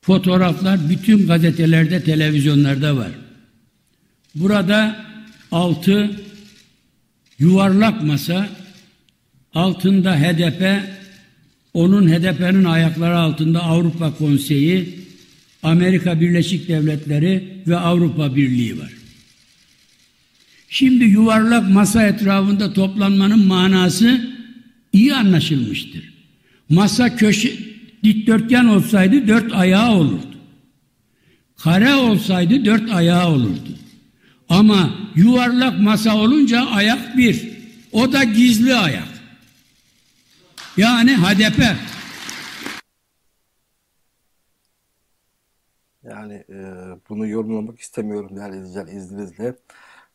Fotoğraflar 0.00 0.78
bütün 0.90 1.26
gazetelerde, 1.26 2.04
televizyonlarda 2.04 2.96
var. 2.96 3.10
Burada 4.34 4.96
altı 5.50 6.10
yuvarlak 7.38 8.02
masa, 8.02 8.48
altında 9.54 10.16
HDP, 10.20 10.82
onun 11.74 12.08
HDP'nin 12.08 12.64
ayakları 12.64 13.18
altında 13.18 13.62
Avrupa 13.62 14.14
Konseyi, 14.14 14.98
Amerika 15.62 16.20
Birleşik 16.20 16.68
Devletleri 16.68 17.62
ve 17.66 17.76
Avrupa 17.76 18.36
Birliği 18.36 18.80
var. 18.80 18.97
Şimdi 20.68 21.04
yuvarlak 21.04 21.70
masa 21.70 22.02
etrafında 22.06 22.72
toplanmanın 22.72 23.46
manası 23.46 24.34
iyi 24.92 25.14
anlaşılmıştır. 25.14 26.14
Masa 26.68 27.16
köşe 27.16 27.58
dikdörtgen 28.04 28.64
olsaydı 28.64 29.28
dört 29.28 29.52
ayağı 29.52 29.92
olurdu. 29.92 30.34
Kare 31.56 31.94
olsaydı 31.94 32.64
dört 32.64 32.90
ayağı 32.90 33.28
olurdu. 33.28 33.78
Ama 34.48 34.94
yuvarlak 35.14 35.80
masa 35.80 36.16
olunca 36.16 36.66
ayak 36.66 37.16
bir. 37.16 37.58
O 37.92 38.12
da 38.12 38.24
gizli 38.24 38.74
ayak. 38.74 39.08
Yani 40.76 41.16
HDP. 41.16 41.62
Yani 46.02 46.34
e, 46.34 46.56
bunu 47.08 47.26
yorumlamak 47.26 47.80
istemiyorum 47.80 48.36
değerli 48.36 48.96
izninizle. 48.96 49.54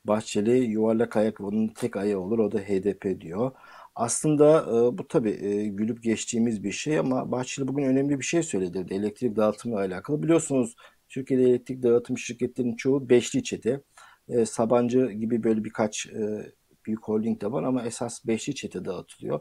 Bahçeli 0.06 0.52
yuvarlak 0.52 1.18
ayak 1.18 1.42
onun 1.42 1.68
tek 1.68 1.98
ayağı 1.98 2.20
olur 2.20 2.40
o 2.40 2.52
da 2.52 2.60
HDP 2.60 3.22
diyor. 3.22 3.52
Aslında 3.96 4.60
e, 4.62 4.98
bu 4.98 5.08
tabii 5.08 5.32
e, 5.32 5.68
gülüp 5.68 6.04
geçtiğimiz 6.04 6.64
bir 6.64 6.72
şey 6.72 7.00
ama 7.00 7.32
Bahçeli 7.32 7.68
bugün 7.68 7.84
önemli 7.84 8.20
bir 8.20 8.26
şey 8.26 8.44
söyledi. 8.44 8.86
Elektrik 8.90 9.36
dağıtımı 9.36 9.78
alakalı. 9.78 10.24
Biliyorsunuz 10.24 10.76
Türkiye'de 11.10 11.44
elektrik 11.44 11.84
dağıtım 11.84 12.18
şirketlerinin 12.18 12.76
çoğu 12.76 13.10
beşli 13.10 13.44
çete. 13.44 13.82
E, 14.30 14.46
Sabancı 14.46 15.12
gibi 15.12 15.44
böyle 15.44 15.64
birkaç 15.64 16.06
e, 16.08 16.54
büyük 16.86 17.04
holding 17.04 17.42
de 17.42 17.52
var 17.52 17.64
ama 17.64 17.86
esas 17.86 18.28
beşli 18.28 18.56
çete 18.56 18.86
dağıtılıyor. 18.86 19.40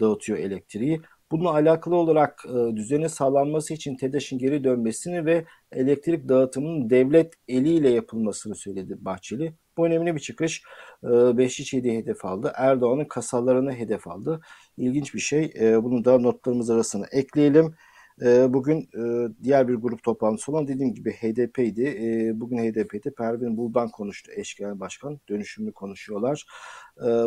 Dağıtıyor 0.00 0.38
elektriği. 0.38 1.00
Bununla 1.30 1.50
alakalı 1.52 1.96
olarak 1.96 2.44
e, 2.48 2.76
düzene 2.76 3.08
sağlanması 3.08 3.74
için 3.74 3.96
TEDAŞ'ın 3.96 4.38
geri 4.38 4.64
dönmesini 4.64 5.26
ve 5.26 5.44
elektrik 5.72 6.28
dağıtımının 6.28 6.90
devlet 6.90 7.34
eliyle 7.48 7.90
yapılmasını 7.90 8.54
söyledi 8.54 8.96
Bahçeli. 9.00 9.54
Bu 9.76 9.86
önemli 9.86 10.14
bir 10.14 10.20
çıkış. 10.20 10.62
E, 11.04 11.08
Beşiktaş'ı 11.38 11.76
hedef 11.76 12.24
aldı. 12.24 12.52
Erdoğan'ın 12.56 13.04
kasalarını 13.04 13.72
hedef 13.72 14.08
aldı. 14.08 14.40
İlginç 14.76 15.14
bir 15.14 15.20
şey. 15.20 15.52
E, 15.60 15.84
bunu 15.84 16.04
da 16.04 16.18
notlarımız 16.18 16.70
arasına 16.70 17.06
ekleyelim. 17.12 17.74
E, 18.22 18.54
bugün 18.54 18.80
e, 18.80 19.28
diğer 19.42 19.68
bir 19.68 19.74
grup 19.74 20.02
toplantısı 20.02 20.52
olan 20.52 20.68
dediğim 20.68 20.94
gibi 20.94 21.12
HDP'ydi. 21.12 22.32
Bugün 22.34 22.58
HDP'de 22.58 23.10
Pervin 23.14 23.56
Buldan 23.56 23.88
konuştu 23.90 24.32
eş 24.36 24.54
genel 24.54 24.80
başkan. 24.80 25.20
Dönüşümlü 25.28 25.72
konuşuyorlar. 25.72 26.46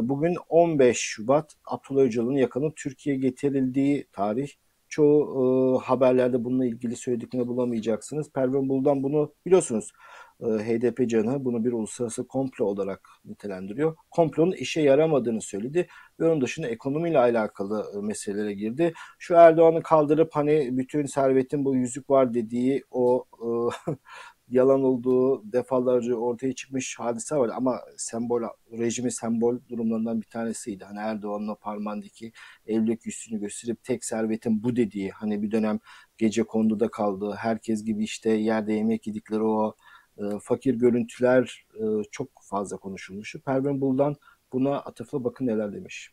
Bugün 0.01 0.35
15 0.49 0.97
Şubat 0.97 1.53
Abdullah 1.65 2.01
Öcalan'ın 2.03 2.37
yakının 2.37 2.73
Türkiye'ye 2.75 3.21
getirildiği 3.21 4.07
tarih. 4.11 4.49
Çoğu 4.89 5.79
e, 5.81 5.85
haberlerde 5.85 6.43
bununla 6.43 6.65
ilgili 6.65 6.95
söylediklerini 6.95 7.47
bulamayacaksınız. 7.47 8.31
Pervin 8.31 8.69
Buldan 8.69 9.03
bunu 9.03 9.33
biliyorsunuz 9.45 9.91
HDP 10.39 11.09
canı 11.09 11.45
bunu 11.45 11.65
bir 11.65 11.71
uluslararası 11.71 12.27
komplo 12.27 12.65
olarak 12.65 13.09
nitelendiriyor. 13.25 13.95
Komplonun 14.11 14.51
işe 14.51 14.81
yaramadığını 14.81 15.41
söyledi 15.41 15.87
ve 16.19 16.25
onun 16.25 16.41
dışında 16.41 16.67
ekonomiyle 16.67 17.19
alakalı 17.19 17.85
e, 17.97 18.01
meselelere 18.01 18.53
girdi. 18.53 18.93
Şu 19.19 19.33
Erdoğan'ı 19.33 19.83
kaldırıp 19.83 20.29
hani 20.35 20.77
bütün 20.77 21.05
servetin 21.05 21.65
bu 21.65 21.75
yüzük 21.75 22.09
var 22.09 22.33
dediği 22.33 22.83
o 22.91 23.25
e, 23.41 23.47
yalan 24.49 24.83
olduğu 24.83 25.51
defalarca 25.53 26.15
ortaya 26.15 26.53
çıkmış 26.55 26.99
hadise 26.99 27.35
var 27.35 27.51
ama 27.55 27.79
sembol 27.97 28.41
rejimi 28.71 29.11
sembol 29.11 29.59
durumlarından 29.69 30.21
bir 30.21 30.27
tanesiydi. 30.27 30.85
Hani 30.85 30.99
Erdoğan'ın 30.99 31.55
parmağındaki 31.55 32.31
evlilik 32.67 33.05
yüzünü 33.05 33.39
gösterip 33.39 33.83
tek 33.83 34.05
servetin 34.05 34.63
bu 34.63 34.75
dediği 34.75 35.11
hani 35.11 35.41
bir 35.41 35.51
dönem 35.51 35.79
gece 36.17 36.43
konduda 36.43 36.87
kaldığı 36.87 37.31
herkes 37.31 37.83
gibi 37.83 38.03
işte 38.03 38.29
yerde 38.29 38.73
yemek 38.73 39.07
yedikleri 39.07 39.43
o 39.43 39.75
e, 40.17 40.39
fakir 40.43 40.73
görüntüler 40.73 41.65
e, 41.73 41.83
çok 42.11 42.29
fazla 42.43 42.77
konuşulmuştu. 42.77 43.41
Pervin 43.41 43.81
Buldan 43.81 44.15
buna 44.53 44.75
atıfla 44.75 45.23
bakın 45.23 45.47
neler 45.47 45.73
demiş. 45.73 46.11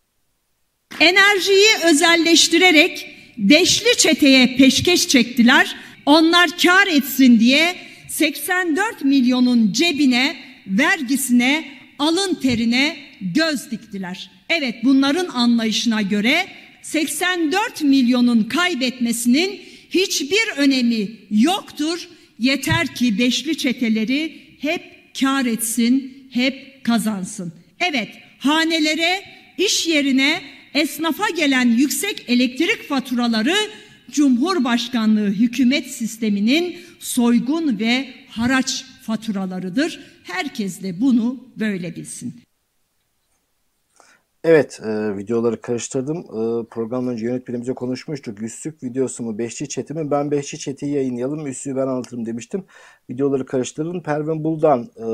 Enerjiyi 1.00 1.68
özelleştirerek 1.90 3.06
beşli 3.38 3.96
çeteye 3.96 4.56
peşkeş 4.56 5.08
çektiler. 5.08 5.76
Onlar 6.06 6.50
kar 6.62 6.86
etsin 6.86 7.40
diye 7.40 7.76
84 8.08 9.04
milyonun 9.04 9.72
cebine, 9.72 10.36
vergisine, 10.66 11.64
alın 11.98 12.34
terine 12.34 12.96
göz 13.20 13.70
diktiler. 13.70 14.30
Evet 14.48 14.74
bunların 14.84 15.28
anlayışına 15.28 16.02
göre 16.02 16.46
84 16.82 17.82
milyonun 17.82 18.42
kaybetmesinin 18.42 19.60
hiçbir 19.90 20.56
önemi 20.56 21.10
yoktur. 21.30 22.08
Yeter 22.38 22.94
ki 22.94 23.18
beşli 23.18 23.58
çeteleri 23.58 24.40
hep 24.60 24.82
kar 25.20 25.46
etsin, 25.46 26.26
hep 26.30 26.84
kazansın. 26.84 27.52
Evet, 27.80 28.08
hanelere, 28.38 29.22
iş 29.58 29.86
yerine, 29.86 30.42
esnafa 30.74 31.30
gelen 31.36 31.68
yüksek 31.76 32.24
elektrik 32.28 32.88
faturaları 32.88 33.56
Cumhurbaşkanlığı 34.10 35.30
hükümet 35.30 35.90
sisteminin 35.90 36.76
soygun 36.98 37.78
ve 37.78 38.14
haraç 38.28 38.84
faturalarıdır. 39.02 40.00
Herkes 40.22 40.82
de 40.82 41.00
bunu 41.00 41.48
böyle 41.56 41.96
bilsin. 41.96 42.34
Evet, 44.44 44.80
e, 44.84 45.16
videoları 45.16 45.60
karıştırdım. 45.60 46.18
E, 46.18 46.68
programdan 46.68 47.12
önce 47.12 47.26
yönetmenimize 47.26 47.72
konuşmuştuk. 47.74 48.42
Yüzsük 48.42 48.82
videosu 48.82 49.22
mu, 49.22 49.38
beşli 49.38 49.68
çeti 49.68 49.94
mi? 49.94 50.10
Ben 50.10 50.30
beşli 50.30 50.58
çeti 50.58 50.86
yayınlayalım, 50.86 51.46
üssüyü 51.46 51.76
ben 51.76 51.86
anlatırım 51.86 52.26
demiştim. 52.26 52.64
Videoları 53.10 53.46
karıştırdım. 53.46 54.02
Pervin 54.02 54.44
Buldan 54.44 54.82
e, 54.96 55.06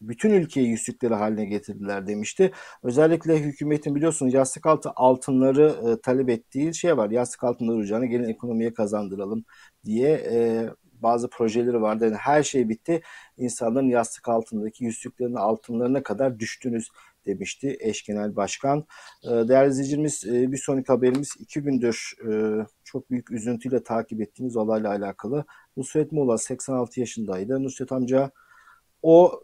bütün 0.00 0.30
ülkeyi 0.30 0.68
yüzsükleri 0.68 1.14
haline 1.14 1.44
getirdiler 1.44 2.06
demişti. 2.06 2.52
Özellikle 2.82 3.38
hükümetin 3.38 3.94
biliyorsunuz 3.94 4.34
yastık 4.34 4.66
altı 4.66 4.90
altınları 4.96 5.74
e, 5.88 6.00
talep 6.00 6.28
ettiği 6.28 6.74
şey 6.74 6.96
var. 6.96 7.10
Yastık 7.10 7.44
altınları 7.44 7.76
ucağına 7.76 8.06
gelin 8.06 8.28
ekonomiye 8.28 8.74
kazandıralım 8.74 9.44
diye 9.84 10.10
e, 10.32 10.68
bazı 11.02 11.30
projeleri 11.30 11.82
vardı. 11.82 12.04
Yani 12.04 12.16
her 12.16 12.42
şey 12.42 12.68
bitti. 12.68 13.02
İnsanların 13.36 13.88
yastık 13.88 14.28
altındaki 14.28 14.84
yüzsüklerin 14.84 15.34
altınlarına 15.34 16.02
kadar 16.02 16.38
düştünüz 16.38 16.88
demişti 17.26 17.76
eş 17.80 18.04
genel 18.04 18.36
başkan. 18.36 18.86
Ee, 19.24 19.28
değerli 19.28 19.70
izleyicilerimiz 19.70 20.24
e, 20.26 20.52
bir 20.52 20.56
sonraki 20.56 20.86
haberimiz 20.86 21.34
iki 21.38 21.60
gündür 21.60 22.12
e, 22.28 22.30
çok 22.84 23.10
büyük 23.10 23.30
üzüntüyle 23.30 23.82
takip 23.82 24.20
ettiğimiz 24.20 24.56
olayla 24.56 24.90
alakalı. 24.90 25.44
Nusret 25.76 26.12
Muğla 26.12 26.38
86 26.38 27.00
yaşındaydı. 27.00 27.62
Nusret 27.62 27.92
amca 27.92 28.30
o 29.02 29.42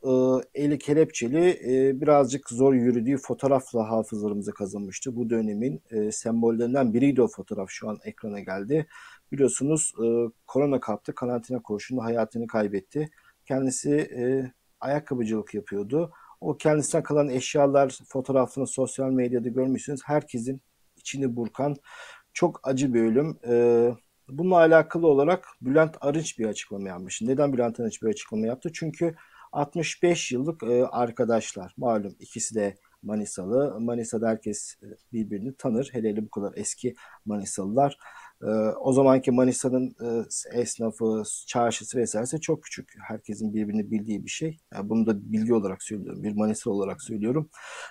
e, 0.55 0.63
eli 0.63 0.79
kelepçeli 0.79 1.61
birazcık 2.01 2.51
zor 2.51 2.75
yürüdüğü 2.75 3.17
fotoğrafla 3.17 3.91
hafızalarımıza 3.91 4.53
kazanmıştı. 4.53 5.17
Bu 5.17 5.31
dönemin 5.31 5.83
sembollerinden 6.11 6.95
biriydi 6.95 7.23
o 7.23 7.29
fotoğraf 7.29 7.71
şu 7.71 7.89
an 7.89 7.99
ekrana 8.05 8.41
geldi. 8.41 8.87
Biliyorsunuz 9.33 9.95
korona 10.47 10.81
kaptı, 10.81 11.15
karantina 11.15 11.63
koşulunda 11.63 12.05
hayatını 12.05 12.47
kaybetti. 12.47 13.11
Kendisi 13.47 14.11
ayakkabıcılık 14.83 15.55
yapıyordu. 15.55 16.13
O 16.43 16.57
kendisine 16.57 17.03
kalan 17.03 17.29
eşyalar 17.29 17.99
fotoğrafını 18.09 18.67
sosyal 18.67 19.11
medyada 19.11 19.49
görmüşsünüz. 19.49 20.01
Herkesin 20.05 20.63
içini 20.97 21.37
burkan 21.37 21.77
çok 22.33 22.61
acı 22.69 22.95
bir 22.95 23.03
ölüm. 23.03 23.39
Ee, 23.47 23.91
bununla 24.29 24.57
alakalı 24.57 25.07
olarak 25.07 25.49
Bülent 25.61 25.97
Arınç 26.01 26.39
bir 26.39 26.47
açıklama 26.47 26.89
yapmış. 26.89 27.23
Neden 27.23 27.53
Bülent 27.53 27.81
Arınç 27.81 28.03
bir 28.03 28.09
açıklama 28.09 28.47
yaptı? 28.47 28.71
Çünkü 28.75 29.15
65 29.53 30.33
yıllık 30.33 30.63
e, 30.63 30.87
arkadaşlar. 30.87 31.75
Malum 31.77 32.17
ikisi 32.19 32.55
de 32.55 32.77
Manisalı. 33.03 33.81
Manisa'da 33.81 34.29
herkes 34.29 34.77
e, 34.83 34.87
birbirini 35.13 35.55
tanır. 35.57 35.89
Hele 35.93 36.09
hele 36.09 36.25
bu 36.25 36.31
kadar 36.31 36.53
eski 36.57 36.95
Manisalılar. 37.25 37.99
Ee, 38.43 38.47
o 38.81 38.93
zamanki 38.93 39.31
Manisa'nın 39.31 39.95
e, 40.01 40.61
esnafı, 40.61 41.23
çarşısı 41.47 41.99
vesairesi 41.99 42.41
çok 42.41 42.63
küçük. 42.63 42.95
Herkesin 43.09 43.55
birbirini 43.55 43.91
bildiği 43.91 44.25
bir 44.25 44.31
şey. 44.31 44.59
Yani 44.75 44.89
bunu 44.89 45.07
da 45.07 45.33
bilgi 45.33 45.55
olarak 45.55 45.83
söylüyorum. 45.83 46.23
Bir 46.23 46.37
Manisa 46.37 46.71
olarak 46.71 47.03
söylüyorum. 47.03 47.51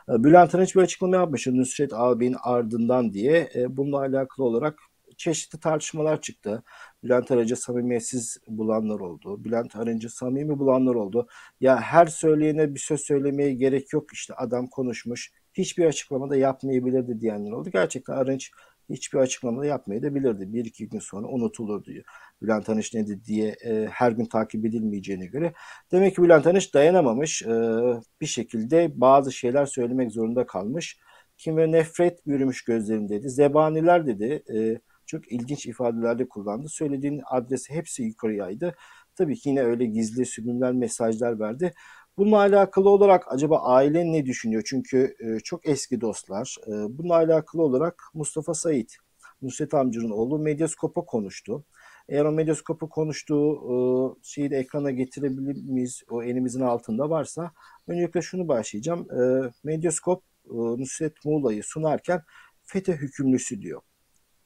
Ee, 0.10 0.24
Bülent 0.24 0.55
Arınç 0.55 0.75
bir 0.75 0.81
açıklama 0.81 1.15
yapmış. 1.15 1.48
Nusret 1.48 1.93
ağabeyin 1.93 2.36
ardından 2.43 3.13
diye. 3.13 3.50
E, 3.55 3.77
bununla 3.77 4.00
alakalı 4.00 4.46
olarak 4.46 4.79
çeşitli 5.17 5.60
tartışmalar 5.60 6.22
çıktı. 6.22 6.63
Bülent 7.03 7.31
Arınç'ı 7.31 7.55
samimiyetsiz 7.55 8.38
bulanlar 8.48 9.00
oldu. 9.00 9.43
Bülent 9.43 9.75
Arınç'ı 9.75 10.10
samimi 10.10 10.60
bulanlar 10.60 10.96
oldu. 10.96 11.27
Ya 11.60 11.81
her 11.81 12.05
söyleyene 12.08 12.75
bir 12.75 12.79
söz 12.79 13.01
söylemeye 13.01 13.53
gerek 13.53 13.93
yok. 13.93 14.13
İşte 14.13 14.34
adam 14.34 14.67
konuşmuş. 14.67 15.31
Hiçbir 15.53 15.86
açıklama 15.86 16.29
da 16.29 16.36
yapmayabilirdi 16.36 17.22
diyenler 17.22 17.51
oldu. 17.51 17.70
Gerçekten 17.74 18.13
Arınç 18.13 18.51
hiçbir 18.91 19.19
açıklama 19.19 19.62
da 19.62 19.65
yapmayabilirdi. 19.65 20.53
Bir 20.53 20.65
iki 20.65 20.89
gün 20.89 21.00
sonra 21.00 21.27
unutulur 21.27 21.86
diyor. 21.86 22.03
Bülent 22.41 22.69
Arınç 22.69 22.93
nedir 22.93 23.25
diye 23.25 23.55
e, 23.65 23.88
her 23.91 24.12
gün 24.12 24.25
takip 24.25 24.65
edilmeyeceğine 24.65 25.25
göre. 25.25 25.53
Demek 25.91 26.15
ki 26.15 26.24
Bülent 26.24 26.48
Arınç 26.48 26.74
dayanamamış. 26.74 27.41
E, 27.41 27.50
bir 28.21 28.25
şekilde 28.25 28.91
bazı 29.01 29.31
şeyler 29.31 29.65
söylemek 29.65 30.12
zorunda 30.12 30.45
kalmış. 30.45 31.00
Kim 31.38 31.57
ve 31.57 31.71
nefret 31.71 32.19
yürümüş 32.25 32.63
gözlerindeydi. 32.63 33.30
Zebaniler 33.30 34.08
dedi. 34.08 34.43
E, 34.56 34.80
çok 35.06 35.32
ilginç 35.32 35.65
ifadelerde 35.65 36.30
kullandı. 36.30 36.69
Söylediğin 36.69 37.21
adresi 37.32 37.73
hepsi 37.73 38.04
yukarıyaydı. 38.04 38.75
Tabii 39.15 39.36
ki 39.36 39.49
yine 39.49 39.63
öyle 39.63 39.86
gizli 39.86 40.25
sürümler 40.25 40.71
mesajlar 40.71 41.39
verdi. 41.39 41.73
Bununla 42.17 42.38
alakalı 42.38 42.89
olarak 42.89 43.34
acaba 43.34 43.60
aile 43.60 44.12
ne 44.12 44.26
düşünüyor? 44.26 44.63
Çünkü 44.65 45.15
e, 45.19 45.39
çok 45.39 45.67
eski 45.67 46.02
dostlar. 46.02 46.56
E, 46.67 46.71
bununla 46.71 47.15
alakalı 47.15 47.62
olarak 47.62 48.04
Mustafa 48.13 48.54
Sait, 48.54 48.97
Nusret 49.41 49.74
amcanın 49.74 50.10
oğlu 50.10 50.39
Medyaskop'a 50.39 51.06
konuştu. 51.06 51.65
Eğer 52.10 52.26
o 52.26 52.32
Medyaskop'a 52.32 52.89
konuştuğu 52.89 53.56
e, 53.56 53.76
şeyi 54.24 54.52
de 54.52 54.58
ekrana 54.58 54.91
getirebilir 54.91 55.63
miyiz? 55.63 56.04
O 56.10 56.24
elimizin 56.24 56.62
altında 56.62 57.10
varsa. 57.10 57.52
Öncelikle 57.88 58.21
şunu 58.21 58.47
başlayacağım. 58.47 59.08
E, 59.12 59.52
Medyaskop 59.63 60.24
e, 60.45 60.56
Nusret 60.56 61.26
Muğla'yı 61.26 61.63
sunarken 61.63 62.21
FETÖ 62.63 62.93
hükümlüsü 62.93 63.62
diyor 63.62 63.82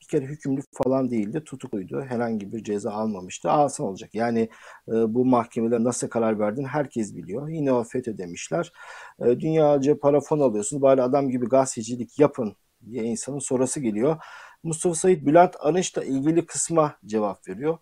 bir 0.05 0.19
kere 0.19 0.25
hükümlü 0.25 0.61
falan 0.71 1.11
değildi, 1.11 1.43
tutukluydu. 1.43 2.01
Herhangi 2.01 2.53
bir 2.53 2.63
ceza 2.63 2.91
almamıştı. 2.91 3.51
Alsa 3.51 3.83
olacak. 3.83 4.09
Yani 4.15 4.49
e, 4.87 4.91
bu 4.91 5.25
mahkemeler 5.25 5.83
nasıl 5.83 6.07
karar 6.07 6.39
verdiğini 6.39 6.67
herkes 6.67 7.15
biliyor. 7.15 7.49
Yine 7.49 7.73
o 7.73 7.83
FETÖ 7.83 8.17
demişler. 8.17 8.71
E, 9.19 9.25
dünyaca 9.25 9.99
para 9.99 10.19
fon 10.21 10.39
alıyorsunuz. 10.39 10.81
Bari 10.81 11.01
adam 11.01 11.29
gibi 11.29 11.45
gazetecilik 11.45 12.19
yapın 12.19 12.55
diye 12.91 13.03
insanın 13.03 13.39
sonrası 13.39 13.79
geliyor. 13.79 14.17
Mustafa 14.63 14.95
Said 14.95 15.25
Bülent 15.25 15.55
Arınç'la 15.59 16.03
ilgili 16.03 16.45
kısma 16.45 16.97
cevap 17.05 17.47
veriyor. 17.47 17.77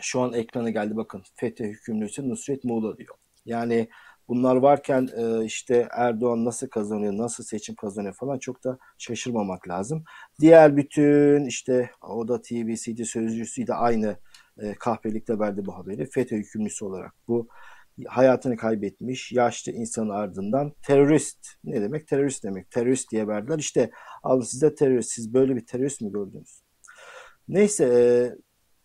Şu 0.00 0.20
an 0.20 0.32
ekrana 0.32 0.70
geldi 0.70 0.96
bakın. 0.96 1.22
FETÖ 1.34 1.64
hükümlüsü 1.64 2.28
Nusret 2.28 2.64
Muğla 2.64 2.98
diyor. 2.98 3.14
Yani 3.44 3.88
Bunlar 4.28 4.56
varken 4.56 5.08
e, 5.16 5.44
işte 5.44 5.88
Erdoğan 5.90 6.44
nasıl 6.44 6.68
kazanıyor, 6.68 7.12
nasıl 7.16 7.44
seçim 7.44 7.74
kazanıyor 7.74 8.14
falan 8.14 8.38
çok 8.38 8.64
da 8.64 8.78
şaşırmamak 8.98 9.68
lazım. 9.68 10.04
Diğer 10.40 10.76
bütün 10.76 11.44
işte 11.44 11.90
o 12.02 12.28
da 12.28 12.42
TVC'de 12.42 13.04
sözcüsüyle 13.04 13.74
aynı 13.74 14.16
e, 14.58 14.74
kahpelikte 14.74 15.38
verdi 15.38 15.66
bu 15.66 15.76
haberi. 15.76 16.06
FETÖ 16.10 16.36
hükümlüsü 16.36 16.84
olarak 16.84 17.14
bu 17.28 17.48
hayatını 18.06 18.56
kaybetmiş 18.56 19.32
yaşlı 19.32 19.72
insanın 19.72 20.10
ardından 20.10 20.72
terörist 20.82 21.46
ne 21.64 21.80
demek? 21.82 22.08
Terörist 22.08 22.44
demek. 22.44 22.70
Terörist 22.70 23.10
diye 23.10 23.28
verdiler. 23.28 23.58
İşte 23.58 23.90
alın 24.22 24.40
size 24.40 24.74
terörist. 24.74 25.10
Siz 25.10 25.34
böyle 25.34 25.56
bir 25.56 25.66
terörist 25.66 26.00
mi 26.00 26.12
gördünüz? 26.12 26.62
Neyse 27.48 27.84
e, 27.84 28.00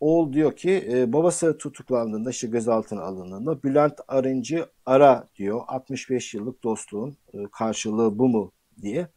Oğul 0.02 0.34
diyor 0.34 0.56
ki 0.56 0.90
e, 0.92 1.14
babası 1.14 1.58
tutuklandığında 1.58 2.30
işte 2.30 2.48
gözaltına 2.48 3.02
alındığında 3.02 3.64
Bülent 3.64 4.00
Arıncı 4.08 4.66
ara 4.86 5.28
diyor 5.36 5.62
65 5.68 6.34
yıllık 6.34 6.64
dostluğun 6.64 7.18
e, 7.34 7.38
karşılığı 7.52 8.20
bu 8.20 8.30
mu 8.30 8.52
diye. 8.82 9.08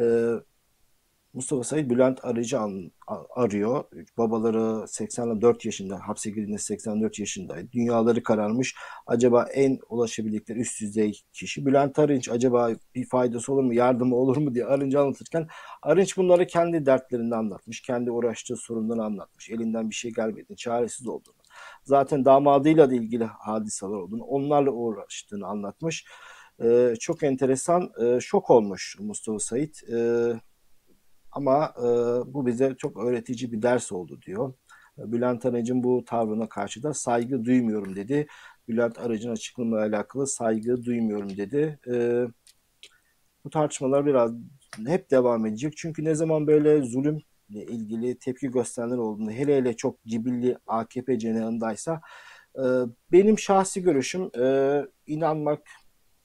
E, 0.00 0.02
Mustafa 1.34 1.64
Said 1.64 1.90
Bülent 1.90 2.24
Arıcı 2.24 2.58
an, 2.58 2.92
arıyor. 3.36 3.84
Babaları 4.18 4.88
84 4.88 5.64
yaşında, 5.64 6.08
hapse 6.08 6.30
girdiğinde 6.30 6.58
84 6.58 7.18
yaşındaydı. 7.18 7.72
Dünyaları 7.72 8.22
kararmış. 8.22 8.74
Acaba 9.06 9.46
en 9.54 9.78
ulaşabildikleri 9.88 10.58
üst 10.58 10.80
düzey 10.80 11.20
kişi 11.32 11.66
Bülent 11.66 11.98
Arınç 11.98 12.28
acaba 12.28 12.70
bir 12.94 13.08
faydası 13.08 13.52
olur 13.52 13.62
mu, 13.62 13.74
yardımı 13.74 14.16
olur 14.16 14.36
mu 14.36 14.54
diye 14.54 14.64
Arınç'ı 14.64 15.00
anlatırken 15.00 15.48
Arınç 15.82 16.16
bunları 16.16 16.46
kendi 16.46 16.86
dertlerini 16.86 17.34
anlatmış. 17.34 17.80
Kendi 17.80 18.10
uğraştığı 18.10 18.56
sorunları 18.56 19.02
anlatmış. 19.02 19.50
Elinden 19.50 19.90
bir 19.90 19.94
şey 19.94 20.12
gelmediğini, 20.12 20.56
çaresiz 20.56 21.06
olduğunu. 21.06 21.34
Zaten 21.84 22.24
damadıyla 22.24 22.90
da 22.90 22.94
ilgili 22.94 23.24
hadiseler 23.24 23.92
olduğunu, 23.92 24.22
onlarla 24.22 24.70
uğraştığını 24.70 25.46
anlatmış. 25.46 26.04
Ee, 26.62 26.94
çok 27.00 27.22
enteresan, 27.22 27.90
e, 28.04 28.20
şok 28.20 28.50
olmuş 28.50 28.96
Mustafa 29.00 29.38
Said. 29.38 29.74
Ee, 29.92 30.40
ama 31.34 31.74
e, 31.78 31.84
bu 32.34 32.46
bize 32.46 32.74
çok 32.78 32.96
öğretici 33.04 33.52
bir 33.52 33.62
ders 33.62 33.92
oldu 33.92 34.20
diyor. 34.26 34.54
Bülent 34.98 35.46
Arıcı'nın 35.46 35.84
bu 35.84 36.04
tavrına 36.04 36.48
karşı 36.48 36.82
da 36.82 36.94
saygı 36.94 37.44
duymuyorum 37.44 37.96
dedi. 37.96 38.26
Bülent 38.68 38.98
Arıcı'nın 38.98 39.32
açıklamayla 39.32 39.96
alakalı 39.96 40.26
saygı 40.26 40.84
duymuyorum 40.84 41.36
dedi. 41.36 41.78
E, 41.94 42.24
bu 43.44 43.50
tartışmalar 43.50 44.06
biraz 44.06 44.32
hep 44.86 45.10
devam 45.10 45.46
edecek. 45.46 45.76
Çünkü 45.76 46.04
ne 46.04 46.14
zaman 46.14 46.46
böyle 46.46 46.82
zulüm 46.82 47.18
ile 47.48 47.64
ilgili 47.64 48.18
tepki 48.18 48.50
gösterenler 48.50 48.96
olduğunda 48.96 49.30
hele 49.32 49.56
hele 49.56 49.76
çok 49.76 50.04
cibilli 50.04 50.58
AKP 50.66 51.18
cenahındaysa 51.18 52.00
e, 52.58 52.64
benim 53.12 53.38
şahsi 53.38 53.82
görüşüm 53.82 54.30
e, 54.40 54.82
inanmak 55.06 55.62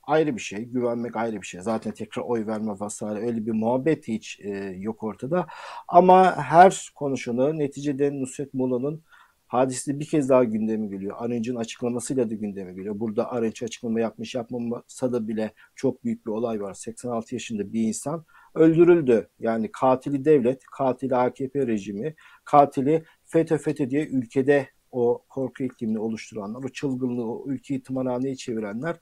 ayrı 0.09 0.35
bir 0.35 0.41
şey. 0.41 0.65
Güvenmek 0.65 1.15
ayrı 1.15 1.41
bir 1.41 1.47
şey. 1.47 1.61
Zaten 1.61 1.91
tekrar 1.91 2.23
oy 2.23 2.47
verme 2.47 2.73
vesaire 2.81 3.19
öyle 3.27 3.45
bir 3.45 3.51
muhabbet 3.51 4.07
hiç 4.07 4.39
e, 4.39 4.49
yok 4.77 5.03
ortada. 5.03 5.47
Ama 5.87 6.37
her 6.37 6.91
konuşanı 6.95 7.59
neticede 7.59 8.19
Nusret 8.21 8.53
Muğla'nın 8.53 9.03
hadisi 9.47 9.99
bir 9.99 10.05
kez 10.05 10.29
daha 10.29 10.43
gündeme 10.43 10.87
geliyor. 10.87 11.15
Arınç'ın 11.19 11.55
açıklamasıyla 11.55 12.29
da 12.29 12.33
gündeme 12.33 12.73
geliyor. 12.73 12.99
Burada 12.99 13.31
Arınç 13.31 13.63
açıklama 13.63 13.99
yapmış 13.99 14.35
yapmamasa 14.35 15.13
da 15.13 15.27
bile 15.27 15.53
çok 15.75 16.03
büyük 16.03 16.25
bir 16.25 16.31
olay 16.31 16.61
var. 16.61 16.73
86 16.73 17.35
yaşında 17.35 17.73
bir 17.73 17.81
insan 17.81 18.25
öldürüldü. 18.55 19.29
Yani 19.39 19.71
katili 19.71 20.25
devlet, 20.25 20.63
katili 20.65 21.15
AKP 21.15 21.67
rejimi, 21.67 22.15
katili 22.45 23.03
FETÖ 23.25 23.57
FETÖ 23.57 23.89
diye 23.89 24.07
ülkede 24.07 24.67
o 24.91 25.25
korku 25.29 25.63
iklimini 25.63 25.99
oluşturanlar, 25.99 26.63
o 26.63 26.69
çılgınlığı, 26.69 27.25
o 27.25 27.43
ülkeyi 27.47 27.83
tımarhaneye 27.83 28.35
çevirenler 28.35 28.95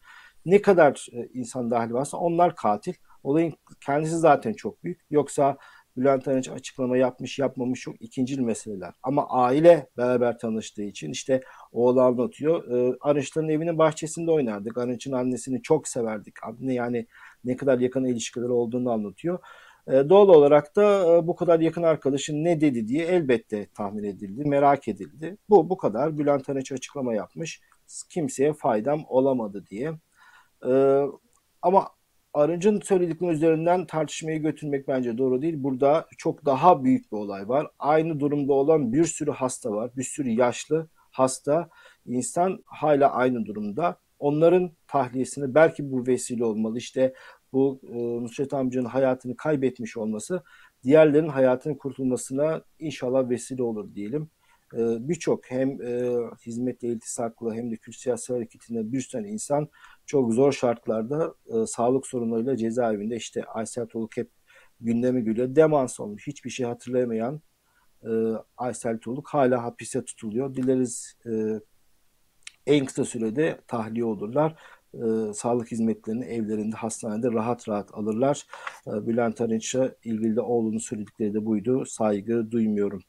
ne 0.47 0.61
kadar 0.61 1.07
e, 1.13 1.27
insan 1.33 1.71
dahil 1.71 1.93
varsa 1.93 2.17
onlar 2.17 2.55
katil. 2.55 2.93
Olayın 3.23 3.53
kendisi 3.85 4.17
zaten 4.17 4.53
çok 4.53 4.83
büyük. 4.83 5.01
Yoksa 5.09 5.57
Bülent 5.97 6.27
Arınç 6.27 6.49
açıklama 6.49 6.97
yapmış 6.97 7.39
yapmamış 7.39 7.79
çok 7.81 8.01
ikincil 8.01 8.39
meseleler. 8.39 8.93
Ama 9.03 9.29
aile 9.29 9.89
beraber 9.97 10.39
tanıştığı 10.39 10.83
için 10.83 11.11
işte 11.11 11.41
oğlu 11.71 12.01
anlatıyor. 12.01 12.71
E, 12.71 12.97
Arınçların 13.01 13.49
evinin 13.49 13.77
bahçesinde 13.77 14.31
oynardık. 14.31 14.77
Arınç'ın 14.77 15.11
annesini 15.11 15.61
çok 15.61 15.87
severdik. 15.87 16.43
Anne 16.43 16.73
yani 16.73 17.07
ne 17.43 17.55
kadar 17.55 17.79
yakın 17.79 18.05
ilişkileri 18.05 18.51
olduğunu 18.51 18.91
anlatıyor. 18.91 19.39
E, 19.87 19.91
doğal 20.09 20.29
olarak 20.29 20.75
da 20.75 21.15
e, 21.15 21.27
bu 21.27 21.35
kadar 21.35 21.59
yakın 21.59 21.83
arkadaşın 21.83 22.43
ne 22.43 22.61
dedi 22.61 22.87
diye 22.87 23.05
elbette 23.05 23.67
tahmin 23.77 24.03
edildi, 24.03 24.45
merak 24.45 24.87
edildi. 24.87 25.37
Bu 25.49 25.69
bu 25.69 25.77
kadar. 25.77 26.17
Bülent 26.17 26.49
Arınç 26.49 26.71
açıklama 26.71 27.13
yapmış. 27.13 27.61
Kimseye 28.09 28.53
faydam 28.53 29.05
olamadı 29.07 29.65
diye. 29.69 29.91
E, 30.65 31.03
ama 31.61 31.87
Arınç'ın 32.33 32.81
söyledikleri 32.81 33.31
üzerinden 33.31 33.85
tartışmayı 33.85 34.41
götürmek 34.41 34.87
bence 34.87 35.17
doğru 35.17 35.41
değil. 35.41 35.55
Burada 35.57 36.07
çok 36.17 36.45
daha 36.45 36.83
büyük 36.83 37.11
bir 37.11 37.17
olay 37.17 37.49
var. 37.49 37.67
Aynı 37.79 38.19
durumda 38.19 38.53
olan 38.53 38.93
bir 38.93 39.05
sürü 39.05 39.31
hasta 39.31 39.71
var. 39.71 39.91
Bir 39.97 40.03
sürü 40.03 40.29
yaşlı 40.29 40.89
hasta 41.11 41.69
insan 42.05 42.63
hala 42.65 43.11
aynı 43.11 43.45
durumda. 43.45 43.99
Onların 44.19 44.71
tahliyesine 44.87 45.55
belki 45.55 45.91
bu 45.91 46.07
vesile 46.07 46.45
olmalı. 46.45 46.77
İşte 46.77 47.13
bu 47.53 47.81
e, 47.83 48.23
Nusret 48.23 48.53
amcanın 48.53 48.85
hayatını 48.85 49.37
kaybetmiş 49.37 49.97
olması 49.97 50.43
diğerlerin 50.83 51.27
hayatının 51.27 51.75
kurtulmasına 51.75 52.61
inşallah 52.79 53.29
vesile 53.29 53.63
olur 53.63 53.95
diyelim. 53.95 54.29
E, 54.73 55.09
Birçok 55.09 55.51
hem 55.51 55.81
e, 55.81 56.15
hizmetle 56.45 56.87
iltisaklı 56.87 57.53
hem 57.53 57.71
de 57.71 57.75
Kürt 57.75 57.95
siyasi 57.95 58.33
hareketinde 58.33 58.91
bir 58.91 59.01
sürü 59.01 59.27
insan 59.27 59.69
çok 60.05 60.33
zor 60.33 60.51
şartlarda 60.51 61.35
e, 61.47 61.65
sağlık 61.65 62.07
sorunlarıyla 62.07 62.57
cezaevinde 62.57 63.15
işte 63.15 63.43
Aysel 63.43 63.85
Toluk 63.85 64.17
hep 64.17 64.31
gündemi 64.79 65.23
geliyor. 65.23 65.55
Demans 65.55 65.99
olmuş. 65.99 66.27
Hiçbir 66.27 66.49
şey 66.49 66.65
hatırlayamayan 66.65 67.41
e, 68.03 68.09
Aysel 68.57 68.99
Toluk 68.99 69.27
hala 69.27 69.63
hapiste 69.63 70.05
tutuluyor. 70.05 70.55
Dileriz 70.55 71.17
en 72.67 72.85
kısa 72.85 73.05
sürede 73.05 73.59
tahliye 73.67 74.05
olurlar. 74.05 74.55
E, 74.93 75.33
sağlık 75.33 75.71
hizmetlerini 75.71 76.25
evlerinde, 76.25 76.75
hastanede 76.75 77.31
rahat 77.31 77.69
rahat 77.69 77.89
alırlar. 77.93 78.45
E, 78.87 79.07
Bülent 79.07 79.41
Arınç'a 79.41 79.95
ilgili 80.03 80.35
de 80.35 80.41
oğlunun 80.41 80.77
söyledikleri 80.77 81.33
de 81.33 81.45
buydu. 81.45 81.85
Saygı 81.85 82.51
duymuyorum. 82.51 83.01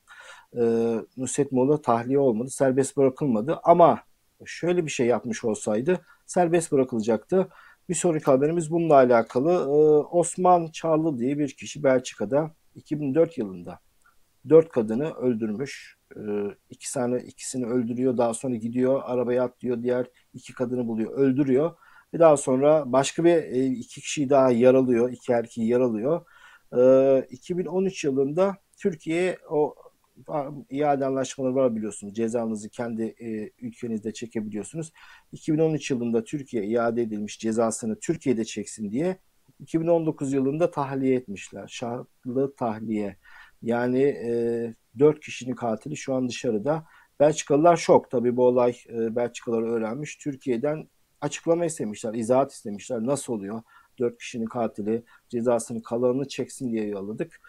E, 0.56 0.62
Nusret 1.16 1.52
Molla 1.52 1.82
tahliye 1.82 2.18
olmadı, 2.18 2.50
serbest 2.50 2.96
bırakılmadı 2.96 3.60
ama 3.64 4.00
şöyle 4.44 4.86
bir 4.86 4.90
şey 4.90 5.06
yapmış 5.06 5.44
olsaydı 5.44 6.00
serbest 6.28 6.72
bırakılacaktı. 6.72 7.48
Bir 7.88 7.94
sonraki 7.94 8.24
haberimiz 8.24 8.70
bununla 8.70 8.94
alakalı. 8.94 9.52
Ee, 9.52 10.06
Osman 10.16 10.66
Çağlı 10.66 11.18
diye 11.18 11.38
bir 11.38 11.48
kişi 11.56 11.84
Belçika'da 11.84 12.50
2004 12.74 13.38
yılında 13.38 13.80
dört 14.48 14.68
kadını 14.68 15.14
öldürmüş. 15.14 15.96
Ee, 16.16 16.20
iki 16.70 16.92
tane 16.92 17.18
ikisini 17.22 17.66
öldürüyor. 17.66 18.18
Daha 18.18 18.34
sonra 18.34 18.56
gidiyor 18.56 19.02
arabaya 19.04 19.44
atlıyor. 19.44 19.82
Diğer 19.82 20.06
iki 20.34 20.54
kadını 20.54 20.88
buluyor. 20.88 21.12
Öldürüyor. 21.12 21.76
Ve 22.14 22.18
daha 22.18 22.36
sonra 22.36 22.92
başka 22.92 23.24
bir 23.24 23.34
e, 23.36 23.66
iki 23.66 24.00
kişiyi 24.00 24.30
daha 24.30 24.50
yaralıyor. 24.50 25.10
iki 25.12 25.32
erkeği 25.32 25.68
yaralıyor. 25.68 26.26
Ee, 26.76 27.26
2013 27.30 28.04
yılında 28.04 28.56
Türkiye 28.76 29.38
o 29.50 29.74
iade 30.70 31.06
anlaşmaları 31.06 31.54
var 31.54 31.76
biliyorsunuz. 31.76 32.14
Cezanızı 32.14 32.68
kendi 32.68 33.02
e, 33.02 33.50
ülkenizde 33.66 34.12
çekebiliyorsunuz. 34.12 34.92
2013 35.32 35.90
yılında 35.90 36.24
Türkiye 36.24 36.64
iade 36.64 37.02
edilmiş 37.02 37.38
cezasını 37.38 37.98
Türkiye'de 38.00 38.44
çeksin 38.44 38.90
diye 38.90 39.18
2019 39.60 40.32
yılında 40.32 40.70
tahliye 40.70 41.16
etmişler. 41.16 41.68
Şartlı 41.68 42.54
tahliye. 42.56 43.16
Yani 43.62 44.02
e, 44.02 44.74
4 44.98 45.20
kişinin 45.20 45.54
katili 45.54 45.96
şu 45.96 46.14
an 46.14 46.28
dışarıda. 46.28 46.86
Belçikalılar 47.20 47.76
şok. 47.76 48.10
Tabii 48.10 48.36
bu 48.36 48.46
olay 48.46 48.76
e, 48.88 49.16
Belçikalılar 49.16 49.62
öğrenmiş. 49.62 50.16
Türkiye'den 50.16 50.88
açıklama 51.20 51.64
istemişler, 51.64 52.14
izahat 52.14 52.52
istemişler. 52.52 53.06
Nasıl 53.06 53.32
oluyor? 53.32 53.62
4 53.98 54.18
kişinin 54.18 54.46
katili 54.46 55.02
cezasını 55.28 55.82
kalanını 55.82 56.28
çeksin 56.28 56.72
diye 56.72 56.86
yolladık. 56.86 57.40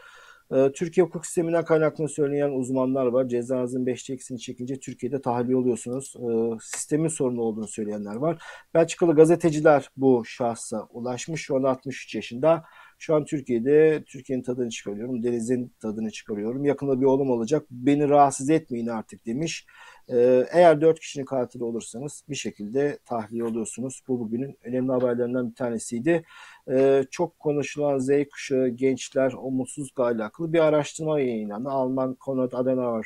Ee, 0.54 0.72
Türkiye 0.76 1.06
hukuk 1.06 1.26
sisteminden 1.26 1.66
kaynaklı 1.66 2.10
söyleyen 2.10 2.50
uzmanlar 2.50 3.06
var. 3.06 3.28
Cezanızın 3.28 3.86
5'te 3.86 4.14
eksini 4.14 4.40
çekince 4.40 4.80
Türkiye'de 4.80 5.22
tahliye 5.22 5.58
oluyorsunuz. 5.58 6.14
Ee, 6.16 6.58
sistemin 6.62 7.08
sorunu 7.08 7.42
olduğunu 7.42 7.68
söyleyenler 7.68 8.16
var. 8.16 8.44
Belçikalı 8.74 9.16
gazeteciler 9.16 9.90
bu 9.98 10.24
şahsa 10.26 10.88
ulaşmış. 10.90 11.42
Şu 11.42 11.56
an 11.56 11.64
63 11.64 12.16
yaşında. 12.16 12.64
Şu 12.98 13.16
an 13.16 13.26
Türkiye'de 13.26 14.04
Türkiye'nin 14.08 14.44
tadını 14.44 14.70
çıkarıyorum. 14.70 15.24
Deniz'in 15.24 15.74
tadını 15.82 16.12
çıkarıyorum. 16.12 16.66
Yakında 16.66 17.02
bir 17.02 17.06
oğlum 17.06 17.30
olacak. 17.30 17.66
Beni 17.72 18.10
rahatsız 18.10 18.50
etmeyin 18.50 18.88
artık 18.88 19.26
demiş. 19.26 19.66
Ee, 20.12 20.46
eğer 20.52 20.82
dört 20.82 21.00
kişinin 21.00 21.26
katili 21.26 21.64
olursanız 21.64 22.24
bir 22.30 22.36
şekilde 22.36 23.00
tahliye 23.06 23.44
oluyorsunuz. 23.44 24.02
Bu 24.08 24.20
bugünün 24.20 24.58
önemli 24.64 24.92
haberlerinden 24.92 25.50
bir 25.50 25.56
tanesiydi. 25.56 26.26
Ee, 26.72 27.06
çok 27.12 27.40
konuşulan 27.40 28.00
Z 28.00 28.10
kuşağı 28.32 28.68
gençler 28.68 29.34
umutsuzlukla 29.42 30.04
alakalı 30.04 30.54
bir 30.54 30.60
araştırma 30.60 31.20
yayınlandı. 31.20 31.70
Alman 31.70 32.16
Konrad 32.16 32.52
Adenauer 32.52 33.06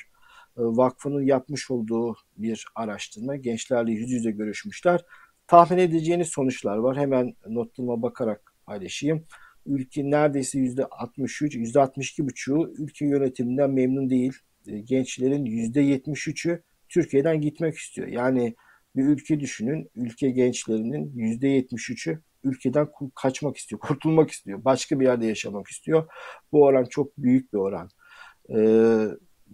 e, 0.57 0.61
Vakfı'nın 0.61 1.21
yapmış 1.21 1.71
olduğu 1.71 2.15
bir 2.37 2.65
araştırma. 2.75 3.35
Gençlerle 3.35 3.91
yüz 3.91 4.11
yüze 4.11 4.31
görüşmüşler. 4.31 5.05
Tahmin 5.47 5.77
edeceğiniz 5.77 6.27
sonuçlar 6.27 6.77
var. 6.77 6.97
Hemen 6.97 7.35
notlarıma 7.47 8.01
bakarak 8.01 8.53
paylaşayım 8.65 9.25
ülke 9.65 10.11
neredeyse 10.11 10.59
yüzde 10.59 10.85
63, 10.85 11.55
yüzde 11.55 11.79
62 11.79 12.27
buçuğu 12.27 12.73
ülke 12.77 13.05
yönetiminden 13.05 13.71
memnun 13.71 14.09
değil. 14.09 14.33
E, 14.67 14.79
gençlerin 14.79 15.45
yüzde 15.45 15.81
73'ü 15.81 16.61
Türkiye'den 16.93 17.41
gitmek 17.41 17.75
istiyor. 17.75 18.07
Yani 18.07 18.55
bir 18.95 19.03
ülke 19.03 19.39
düşünün, 19.39 19.89
ülke 19.95 20.29
gençlerinin 20.29 21.11
yüzde 21.15 21.47
73'ü 21.47 22.21
ülkeden 22.43 22.87
kaçmak 23.15 23.57
istiyor, 23.57 23.79
kurtulmak 23.79 24.31
istiyor, 24.31 24.65
başka 24.65 24.99
bir 24.99 25.05
yerde 25.05 25.25
yaşamak 25.25 25.67
istiyor. 25.67 26.07
Bu 26.51 26.63
oran 26.63 26.85
çok 26.85 27.17
büyük 27.17 27.53
bir 27.53 27.57
oran. 27.57 27.89
Ee, 28.55 29.07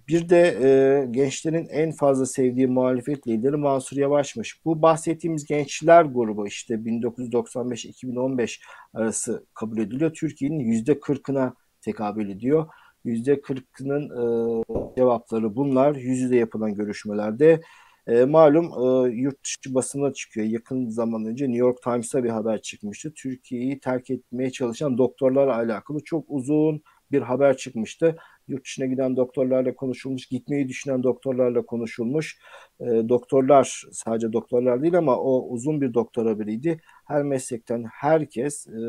bir 0.07 0.29
de 0.29 0.57
e, 0.61 1.05
gençlerin 1.11 1.67
en 1.69 1.91
fazla 1.91 2.25
sevdiği 2.25 2.67
muhalefet 2.67 3.27
lideri 3.27 3.57
Mansur 3.57 3.97
Yavaş'mış. 3.97 4.65
Bu 4.65 4.81
bahsettiğimiz 4.81 5.45
gençler 5.45 6.03
grubu 6.03 6.47
işte 6.47 6.73
1995-2015 6.73 8.61
arası 8.93 9.45
kabul 9.53 9.77
ediliyor. 9.77 10.13
Türkiye'nin 10.13 10.83
%40'ına 10.83 11.53
tekabül 11.81 12.29
ediyor. 12.29 12.67
%40'ının 13.05 14.03
e, 14.09 14.63
cevapları 14.97 15.55
bunlar. 15.55 15.95
Yüz 15.95 16.19
yüze 16.19 16.35
yapılan 16.35 16.73
görüşmelerde. 16.73 17.61
E, 18.07 18.25
malum 18.25 18.65
e, 18.65 19.11
yurt 19.15 19.43
dışı 19.43 19.75
basına 19.75 20.13
çıkıyor. 20.13 20.47
Yakın 20.47 20.89
zaman 20.89 21.25
önce 21.25 21.45
New 21.45 21.59
York 21.59 21.81
Times'a 21.83 22.23
bir 22.23 22.29
haber 22.29 22.61
çıkmıştı. 22.61 23.13
Türkiye'yi 23.13 23.79
terk 23.79 24.09
etmeye 24.09 24.51
çalışan 24.51 24.97
doktorlarla 24.97 25.55
alakalı 25.55 25.99
çok 26.03 26.25
uzun 26.27 26.81
bir 27.11 27.21
haber 27.21 27.57
çıkmıştı. 27.57 28.15
Yurt 28.47 28.65
dışına 28.65 28.85
giden 28.85 29.17
doktorlarla 29.17 29.75
konuşulmuş, 29.75 30.25
gitmeyi 30.25 30.67
düşünen 30.69 31.03
doktorlarla 31.03 31.65
konuşulmuş. 31.65 32.37
E, 32.79 32.85
doktorlar 32.85 33.83
sadece 33.91 34.33
doktorlar 34.33 34.81
değil 34.81 34.97
ama 34.97 35.17
o 35.17 35.49
uzun 35.49 35.81
bir 35.81 35.93
doktora 35.93 36.39
biriydi. 36.39 36.81
Her 37.07 37.23
meslekten 37.23 37.83
herkes 37.91 38.67
e, 38.67 38.79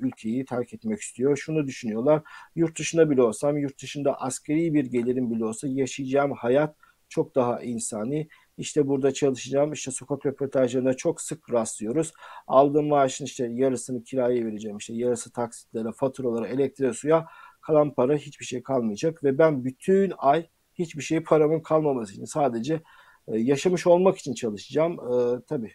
ülkeyi 0.00 0.44
terk 0.44 0.74
etmek 0.74 1.00
istiyor. 1.00 1.36
Şunu 1.36 1.66
düşünüyorlar. 1.66 2.22
Yurt 2.54 2.78
dışında 2.78 3.10
bile 3.10 3.22
olsam, 3.22 3.56
yurt 3.56 3.82
dışında 3.82 4.20
askeri 4.20 4.74
bir 4.74 4.84
gelirim 4.84 5.30
bile 5.30 5.44
olsa 5.44 5.68
yaşayacağım 5.68 6.32
hayat 6.32 6.76
çok 7.08 7.34
daha 7.34 7.62
insani. 7.62 8.28
İşte 8.58 8.88
burada 8.88 9.14
çalışacağım. 9.14 9.72
İşte 9.72 9.90
sokak 9.90 10.26
röportajlarında 10.26 10.94
çok 10.94 11.20
sık 11.20 11.52
rastlıyoruz. 11.52 12.12
Aldığım 12.46 12.88
maaşın 12.88 13.24
işte 13.24 13.48
yarısını 13.52 14.04
kiraya 14.04 14.46
vereceğim. 14.46 14.76
İşte 14.76 14.94
yarısı 14.94 15.32
taksitlere, 15.32 15.92
faturalara, 15.92 16.48
elektriğe, 16.48 16.92
suya 16.92 17.26
kalan 17.60 17.94
para 17.94 18.16
hiçbir 18.16 18.44
şey 18.44 18.62
kalmayacak 18.62 19.24
ve 19.24 19.38
ben 19.38 19.64
bütün 19.64 20.12
ay 20.18 20.46
hiçbir 20.74 21.02
şey 21.02 21.20
paramın 21.22 21.60
kalmaması 21.60 22.12
için 22.12 22.24
sadece 22.24 22.82
e, 23.28 23.38
yaşamış 23.38 23.86
olmak 23.86 24.18
için 24.18 24.34
çalışacağım. 24.34 24.92
E, 24.92 25.44
tabii 25.48 25.74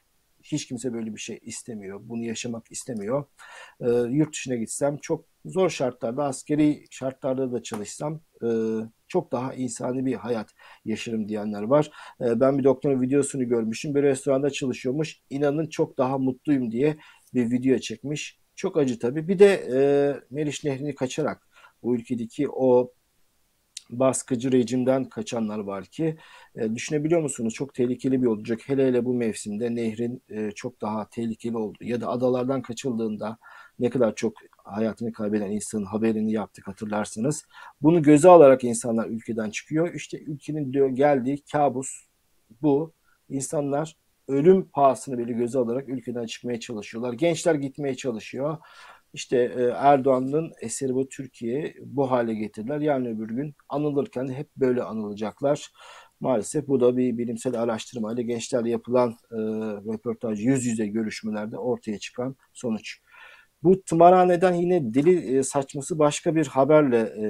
hiç 0.52 0.68
kimse 0.68 0.94
böyle 0.94 1.14
bir 1.14 1.20
şey 1.20 1.40
istemiyor. 1.42 2.00
Bunu 2.04 2.24
yaşamak 2.24 2.72
istemiyor. 2.72 3.26
E, 3.82 3.90
yurt 3.90 4.34
dışına 4.34 4.56
gitsem 4.56 4.98
çok 4.98 5.26
zor 5.46 5.70
şartlarda, 5.70 6.24
askeri 6.24 6.86
şartlarda 6.92 7.52
da 7.52 7.64
çalışsam 7.64 8.22
e, 8.44 8.48
çok 9.08 9.32
daha 9.32 9.54
insani 9.54 10.06
bir 10.06 10.14
hayat 10.14 10.50
yaşarım 10.86 11.30
diyenler 11.30 11.62
var. 11.62 11.92
E, 12.22 12.40
ben 12.40 12.58
bir 12.58 12.64
doktorun 12.64 13.02
videosunu 13.02 13.48
görmüşüm. 13.48 13.96
Bir 13.96 14.04
restoranda 14.04 14.50
çalışıyormuş. 14.50 15.22
İnanın 15.30 15.68
çok 15.68 15.98
daha 15.98 16.18
mutluyum 16.18 16.72
diye 16.72 16.98
bir 17.34 17.52
video 17.52 17.78
çekmiş. 17.78 18.40
Çok 18.56 18.78
acı 18.78 19.00
tabii. 19.00 19.28
Bir 19.28 19.40
de 19.40 19.54
e, 19.74 19.80
Meriç 20.30 20.64
Nehri'ni 20.64 20.96
kaçarak 20.96 21.48
bu 21.84 21.96
ülkedeki 21.96 22.50
o 22.50 22.94
baskıcı 23.89 24.52
rejimden 24.52 25.06
kaçanlar 25.06 25.60
var 25.60 25.86
ki 25.86 26.17
e, 26.56 26.76
düşünebiliyor 26.76 27.21
musunuz? 27.21 27.54
Çok 27.54 27.74
tehlikeli 27.74 28.21
bir 28.21 28.28
olacak. 28.28 28.60
Hele 28.65 28.88
hele 28.88 29.06
bu 29.06 29.13
mevsimde 29.13 29.76
nehrin 29.76 30.21
e, 30.30 30.52
çok 30.52 30.82
daha 30.82 31.10
tehlikeli 31.10 31.58
olduğu 31.58 31.84
ya 31.84 32.02
da 32.02 32.08
adalardan 32.08 32.62
kaçıldığında 32.62 33.38
ne 33.80 33.89
kadar 33.89 34.15
çok 34.15 34.34
hayatını 34.63 35.12
kaybeden 35.12 35.52
insanın 35.52 35.86
haberini 35.86 36.32
yaptık 36.32 36.67
hatırlarsınız. 36.67 37.45
Bunu 37.82 38.02
göze 38.02 38.30
alarak 38.30 38.63
insanlar 38.63 39.08
ülkeden 39.08 39.50
çıkıyor. 39.50 39.93
İşte 39.93 40.19
ülkenin 40.19 40.74
diyor 40.74 40.89
geldiği 40.89 41.43
kabus 41.52 42.06
bu. 42.62 42.93
İnsanlar 43.30 43.95
ölüm 44.28 44.69
pahasını 44.69 45.17
bile 45.17 45.34
göze 45.34 45.60
alarak 45.60 45.89
ülkeden 45.89 46.26
çıkmaya 46.26 46.60
çalışıyorlar. 46.60 47.13
Gençler 47.13 47.56
gitmeye 47.56 47.95
çalışıyor. 47.95 48.58
İşte 49.15 49.38
e, 49.38 49.63
Erdoğan'ın 49.63 50.54
eseri 50.62 50.93
bu 50.95 51.10
Türkiye 51.10 51.73
bu 51.86 52.12
hale 52.12 52.34
getirdiler. 52.34 52.80
Yani 52.80 53.10
öbür 53.10 53.28
gün 53.28 53.56
anılırken 53.69 54.28
hep 54.28 54.56
böyle 54.58 54.84
anılacaklar. 54.84 55.71
Maalesef 56.19 56.67
bu 56.67 56.80
da 56.80 56.97
bir 56.97 57.17
bilimsel 57.17 57.62
araştırmayla 57.62 58.23
gençlerle 58.23 58.69
yapılan 58.69 59.10
e, 59.10 59.38
röportaj, 59.93 60.45
yüz 60.45 60.65
yüze 60.65 60.88
görüşmelerde 60.88 61.58
ortaya 61.58 61.99
çıkan 61.99 62.36
sonuç. 62.54 62.99
Bu 63.63 63.84
tımarhaneden 63.84 64.54
yine 64.54 64.93
deli 64.93 65.38
e, 65.38 65.43
saçması 65.43 65.99
başka 65.99 66.36
bir 66.36 66.47
haberle 66.47 66.99
e, 66.99 67.25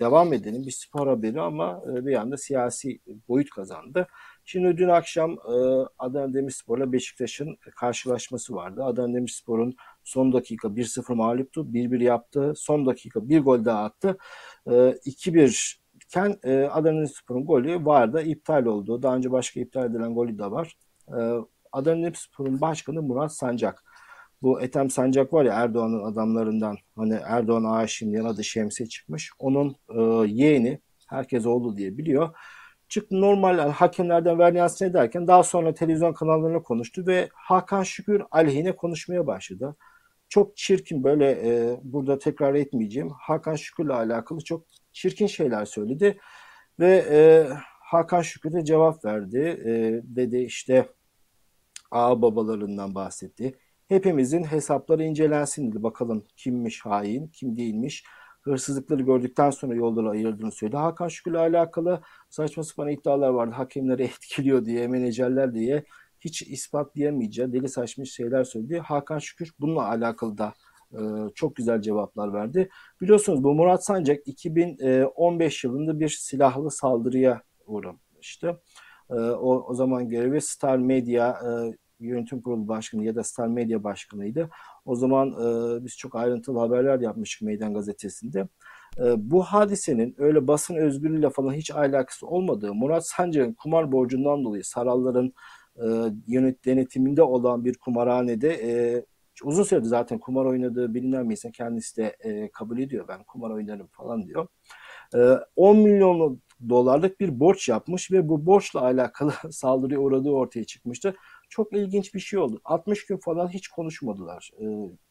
devam 0.00 0.32
edelim. 0.32 0.62
Bir 0.66 0.70
spor 0.70 1.06
haberi 1.08 1.40
ama 1.40 1.82
e, 1.92 2.06
bir 2.06 2.14
anda 2.14 2.36
siyasi 2.36 3.00
boyut 3.28 3.50
kazandı. 3.50 4.06
Şimdi 4.44 4.76
dün 4.78 4.88
akşam 4.88 5.30
e, 5.32 5.54
Adana 5.98 6.34
Demirspor'la 6.34 6.92
Beşiktaş'ın 6.92 7.56
karşılaşması 7.76 8.54
vardı. 8.54 8.84
Adana 8.84 9.14
Demirspor'un 9.14 9.74
son 10.04 10.32
dakika 10.32 10.68
1-0 10.76 11.14
mağluptu. 11.14 11.60
1-1 11.72 12.02
yaptı. 12.02 12.52
Son 12.56 12.86
dakika 12.86 13.28
bir 13.28 13.40
gol 13.40 13.64
daha 13.64 13.84
attı. 13.84 14.18
E, 14.66 14.70
2-1 14.70 15.76
iken 15.94 16.36
e, 16.44 16.64
Adana 16.64 16.94
Demirspor'un 16.94 17.46
golü 17.46 17.84
vardı. 17.84 18.22
iptal 18.22 18.64
oldu. 18.66 19.02
Daha 19.02 19.16
önce 19.16 19.32
başka 19.32 19.60
iptal 19.60 19.90
edilen 19.90 20.14
golü 20.14 20.38
de 20.38 20.50
var. 20.50 20.76
E, 21.08 21.18
Adana 21.72 21.96
Demirspor'un 21.96 22.60
başkanı 22.60 23.02
Murat 23.02 23.32
Sancak. 23.32 23.84
Bu 24.42 24.60
Ethem 24.60 24.90
Sancak 24.90 25.32
var 25.32 25.44
ya 25.44 25.54
Erdoğan'ın 25.54 26.04
adamlarından 26.04 26.76
hani 26.96 27.18
Erdoğan 27.24 27.64
aşığım 27.64 28.12
diyen 28.12 28.24
adı 28.24 28.44
Şemsiye 28.44 28.88
çıkmış. 28.88 29.30
Onun 29.38 29.76
e, 29.94 30.00
yeğeni 30.32 30.80
herkes 31.08 31.46
oldu 31.46 31.76
diye 31.76 31.98
biliyor 31.98 32.34
çıktı 32.92 33.20
normal 33.20 33.58
hakemlerden 33.58 34.38
varyans 34.38 34.82
ederken 34.82 35.26
daha 35.26 35.42
sonra 35.42 35.74
televizyon 35.74 36.12
kanallarına 36.12 36.62
konuştu 36.62 37.06
ve 37.06 37.28
Hakan 37.34 37.82
Şükür 37.82 38.22
aleyhine 38.30 38.76
konuşmaya 38.76 39.26
başladı. 39.26 39.76
Çok 40.32 40.56
çirkin 40.56 41.04
böyle 41.04 41.30
e, 41.30 41.76
burada 41.82 42.18
tekrar 42.18 42.54
etmeyeceğim. 42.54 43.10
Hakan 43.10 43.54
Şükür'le 43.54 43.90
alakalı 43.90 44.40
çok 44.40 44.66
çirkin 44.92 45.26
şeyler 45.26 45.64
söyledi 45.64 46.18
ve 46.80 47.04
e, 47.10 47.48
Hakan 47.80 48.22
Şükür 48.22 48.52
de 48.52 48.64
cevap 48.64 49.04
verdi. 49.04 49.38
E, 49.38 50.00
dedi 50.04 50.38
işte 50.38 50.88
ağ 51.90 52.22
babalarından 52.22 52.94
bahsetti. 52.94 53.58
Hepimizin 53.88 54.44
hesapları 54.44 55.04
incelensin 55.04 55.70
dedi. 55.70 55.82
Bakalım 55.82 56.24
kimmiş 56.36 56.86
hain, 56.86 57.28
kim 57.28 57.56
değilmiş 57.56 58.04
hırsızlıkları 58.42 59.02
gördükten 59.02 59.50
sonra 59.50 59.74
yolları 59.74 60.10
ayırdığını 60.10 60.52
söyledi. 60.52 60.76
Hakan 60.76 61.08
Şükür'le 61.08 61.34
alakalı 61.34 62.02
saçma 62.30 62.62
sapan 62.62 62.88
iddialar 62.88 63.28
vardı. 63.28 63.54
Hakemleri 63.54 64.02
etkiliyor 64.12 64.64
diye, 64.64 64.88
menajerler 64.88 65.54
diye 65.54 65.84
hiç 66.24 66.42
ispatlayamayacağı 66.42 67.52
deli 67.52 67.68
saçma 67.68 68.04
şeyler 68.04 68.44
söyledi. 68.44 68.78
Hakan 68.78 69.18
Şükür 69.18 69.52
bununla 69.60 69.88
alakalı 69.88 70.38
da 70.38 70.52
e, 70.92 71.00
çok 71.34 71.56
güzel 71.56 71.80
cevaplar 71.80 72.32
verdi. 72.32 72.68
Biliyorsunuz 73.00 73.44
bu 73.44 73.54
Murat 73.54 73.84
Sancak 73.84 74.28
2015 74.28 75.64
yılında 75.64 76.00
bir 76.00 76.08
silahlı 76.08 76.70
saldırıya 76.70 77.42
uğramıştı. 77.66 78.60
E, 79.10 79.14
o, 79.14 79.64
o 79.68 79.74
zaman 79.74 80.08
görevi 80.08 80.40
Star 80.40 80.78
Media 80.78 81.30
e, 81.30 81.76
yönetim 82.00 82.42
kurulu 82.42 82.68
başkanı 82.68 83.04
ya 83.04 83.14
da 83.14 83.24
Star 83.24 83.48
Media 83.48 83.84
başkanıydı. 83.84 84.50
O 84.84 84.96
zaman 84.96 85.28
e, 85.28 85.84
biz 85.84 85.96
çok 85.96 86.16
ayrıntılı 86.16 86.58
haberler 86.58 87.00
yapmıştık 87.00 87.42
Meydan 87.42 87.74
Gazetesi'nde. 87.74 88.48
E, 88.98 89.30
bu 89.30 89.42
hadisenin 89.42 90.14
öyle 90.18 90.46
basın 90.48 90.76
özgürlüğüyle 90.76 91.30
falan 91.30 91.52
hiç 91.52 91.70
alakası 91.70 92.26
olmadığı, 92.26 92.74
Murat 92.74 93.08
Sancak'ın 93.08 93.52
kumar 93.52 93.92
borcundan 93.92 94.44
dolayı 94.44 94.64
Saralların 94.64 95.32
e, 95.76 95.86
yönet 96.26 96.64
denetiminde 96.64 97.22
olan 97.22 97.64
bir 97.64 97.74
kumarhanede 97.78 98.50
e, 98.52 99.04
uzun 99.44 99.62
süredir 99.62 99.86
zaten 99.86 100.18
kumar 100.18 100.44
oynadığı 100.44 100.94
bilinen 100.94 101.24
bir 101.24 101.30
insan 101.30 101.52
kendisi 101.52 101.96
de 101.96 102.16
e, 102.20 102.50
kabul 102.50 102.78
ediyor. 102.78 103.08
Ben 103.08 103.24
kumar 103.24 103.50
oynarım 103.50 103.86
falan 103.86 104.26
diyor. 104.26 104.46
E, 105.14 105.18
10 105.56 105.78
milyon 105.78 106.42
dolarlık 106.68 107.20
bir 107.20 107.40
borç 107.40 107.68
yapmış 107.68 108.12
ve 108.12 108.28
bu 108.28 108.46
borçla 108.46 108.82
alakalı 108.82 109.32
saldırıya 109.50 110.00
uğradığı 110.00 110.30
ortaya 110.30 110.64
çıkmıştı 110.64 111.16
çok 111.48 111.72
ilginç 111.72 112.14
bir 112.14 112.20
şey 112.20 112.38
oldu. 112.38 112.60
60 112.64 113.06
gün 113.06 113.16
falan 113.16 113.48
hiç 113.48 113.68
konuşmadılar 113.68 114.50
e, 114.60 114.64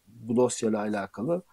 bu 0.07 0.35
dosyayla 0.35 0.79
alakalı. 0.79 1.43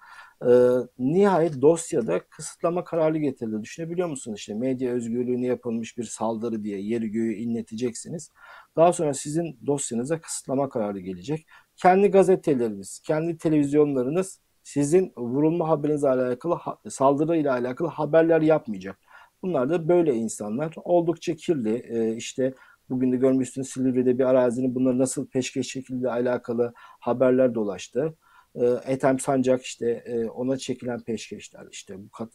E, 0.43 0.51
nihayet 0.99 1.63
dosyada 1.63 2.21
kısıtlama 2.29 2.85
kararı 2.85 3.19
getirildi. 3.19 3.63
Düşünebiliyor 3.63 4.09
musunuz? 4.09 4.39
İşte 4.39 4.55
medya 4.55 4.93
özgürlüğüne 4.93 5.47
yapılmış 5.47 5.99
bir 5.99 6.05
saldırı 6.05 6.65
diye 6.65 6.81
yeri 6.81 7.11
göğü 7.11 7.33
inleteceksiniz. 7.35 8.33
Daha 8.77 8.93
sonra 8.93 9.15
sizin 9.15 9.59
dosyanıza 9.67 10.21
kısıtlama 10.21 10.69
kararı 10.69 11.01
gelecek. 11.01 11.47
Kendi 11.77 12.09
gazeteleriniz, 12.09 13.01
kendi 13.05 13.39
televizyonlarınız 13.39 14.41
sizin 14.63 15.13
vurulma 15.17 15.69
haberinizle 15.69 16.09
alakalı, 16.09 16.59
saldırıyla 16.89 17.53
alakalı 17.53 17.89
haberler 17.89 18.41
yapmayacak. 18.41 18.99
Bunlar 19.43 19.71
da 19.71 19.89
böyle 19.89 20.15
insanlar. 20.15 20.75
Oldukça 20.85 21.35
kirli. 21.35 21.87
E, 21.89 22.17
işte 22.17 22.55
Bugün 22.91 23.13
de 23.13 23.17
görmüşsünüz 23.17 23.69
Silivri'de 23.69 24.19
bir 24.19 24.25
arazinin 24.25 24.75
bunları 24.75 24.99
nasıl 24.99 25.27
peşkeş 25.29 25.73
şekilde 25.73 26.11
alakalı 26.11 26.73
haberler 26.77 27.55
dolaştı. 27.55 28.15
E, 28.61 28.93
Ethem 28.93 29.19
Sancak 29.19 29.63
işte 29.63 30.03
e, 30.07 30.25
ona 30.29 30.57
çekilen 30.57 31.01
peşkeşler 31.01 31.67
işte 31.71 31.95
bu 31.99 32.11
kat, 32.11 32.35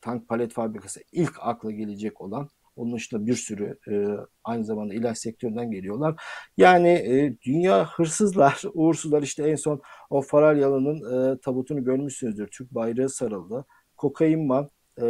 tank 0.00 0.28
palet 0.28 0.52
fabrikası 0.52 1.00
ilk 1.12 1.32
akla 1.40 1.70
gelecek 1.70 2.20
olan 2.20 2.48
onun 2.76 2.96
dışında 2.96 3.26
bir 3.26 3.34
sürü 3.34 3.78
e, 3.90 4.06
aynı 4.44 4.64
zamanda 4.64 4.94
ilaç 4.94 5.18
sektöründen 5.18 5.70
geliyorlar. 5.70 6.22
Yani 6.56 6.88
e, 6.88 7.36
dünya 7.46 7.86
hırsızlar, 7.86 8.62
uğursuzlar 8.74 9.22
işte 9.22 9.42
en 9.42 9.56
son 9.56 9.82
o 10.10 10.22
Faralyalı'nın 10.22 11.32
e, 11.34 11.40
tabutunu 11.40 11.84
görmüşsünüzdür. 11.84 12.48
Türk 12.48 12.70
bayrağı 12.70 13.08
sarıldı. 13.08 13.64
Kokain 13.96 14.46
man, 14.46 14.70
e, 15.00 15.06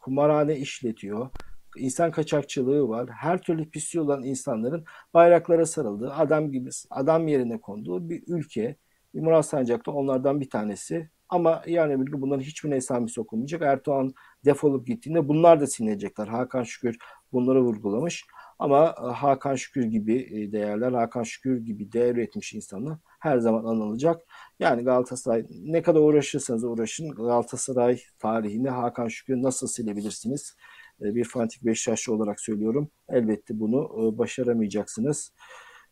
kumarhane 0.00 0.56
işletiyor 0.56 1.30
insan 1.76 2.10
kaçakçılığı 2.10 2.88
var. 2.88 3.10
Her 3.10 3.42
türlü 3.42 3.70
pisliği 3.70 4.02
olan 4.02 4.22
insanların 4.22 4.84
bayraklara 5.14 5.66
sarıldığı, 5.66 6.14
adam 6.14 6.52
gibi 6.52 6.70
adam 6.90 7.28
yerine 7.28 7.60
konduğu 7.60 8.08
bir 8.08 8.24
ülke. 8.26 8.76
Murat 9.20 9.46
Sancak 9.46 9.86
da 9.86 9.90
onlardan 9.90 10.40
bir 10.40 10.50
tanesi. 10.50 11.10
Ama 11.28 11.62
yani 11.66 12.06
bir 12.06 12.12
bunların 12.12 12.42
hiçbirine 12.42 12.76
esamesi 12.76 13.20
okunmayacak. 13.20 13.62
Erdoğan 13.62 14.14
defolup 14.44 14.86
gittiğinde 14.86 15.28
bunlar 15.28 15.60
da 15.60 15.66
silinecekler. 15.66 16.26
Hakan 16.26 16.62
Şükür 16.62 16.98
bunları 17.32 17.62
vurgulamış. 17.62 18.24
Ama 18.58 18.94
e, 18.98 19.06
Hakan 19.06 19.54
Şükür 19.54 19.84
gibi 19.84 20.14
e, 20.14 20.52
değerler, 20.52 20.92
Hakan 20.92 21.22
Şükür 21.22 21.60
gibi 21.60 21.92
değer 21.92 22.14
üretmiş 22.14 22.54
insanlar 22.54 22.98
her 23.20 23.38
zaman 23.38 23.64
anılacak. 23.64 24.22
Yani 24.58 24.84
Galatasaray 24.84 25.46
ne 25.50 25.82
kadar 25.82 26.00
uğraşırsanız 26.00 26.64
uğraşın 26.64 27.10
Galatasaray 27.10 28.00
tarihini 28.18 28.70
Hakan 28.70 29.08
Şükür 29.08 29.42
nasıl 29.42 29.66
silebilirsiniz? 29.66 30.56
E, 31.02 31.14
bir 31.14 31.24
fanatik 31.24 31.64
Beşiktaşlı 31.64 32.14
olarak 32.14 32.40
söylüyorum. 32.40 32.90
Elbette 33.08 33.60
bunu 33.60 34.14
başaramayacaksınız. 34.18 35.32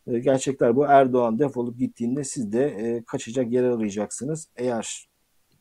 E, 0.07 0.19
gerçekler 0.19 0.75
bu. 0.75 0.85
Erdoğan 0.85 1.39
defolup 1.39 1.79
gittiğinde 1.79 2.23
siz 2.23 2.53
de 2.53 3.03
kaçacak 3.07 3.51
yer 3.51 3.63
arayacaksınız. 3.63 4.47
Eğer 4.55 5.07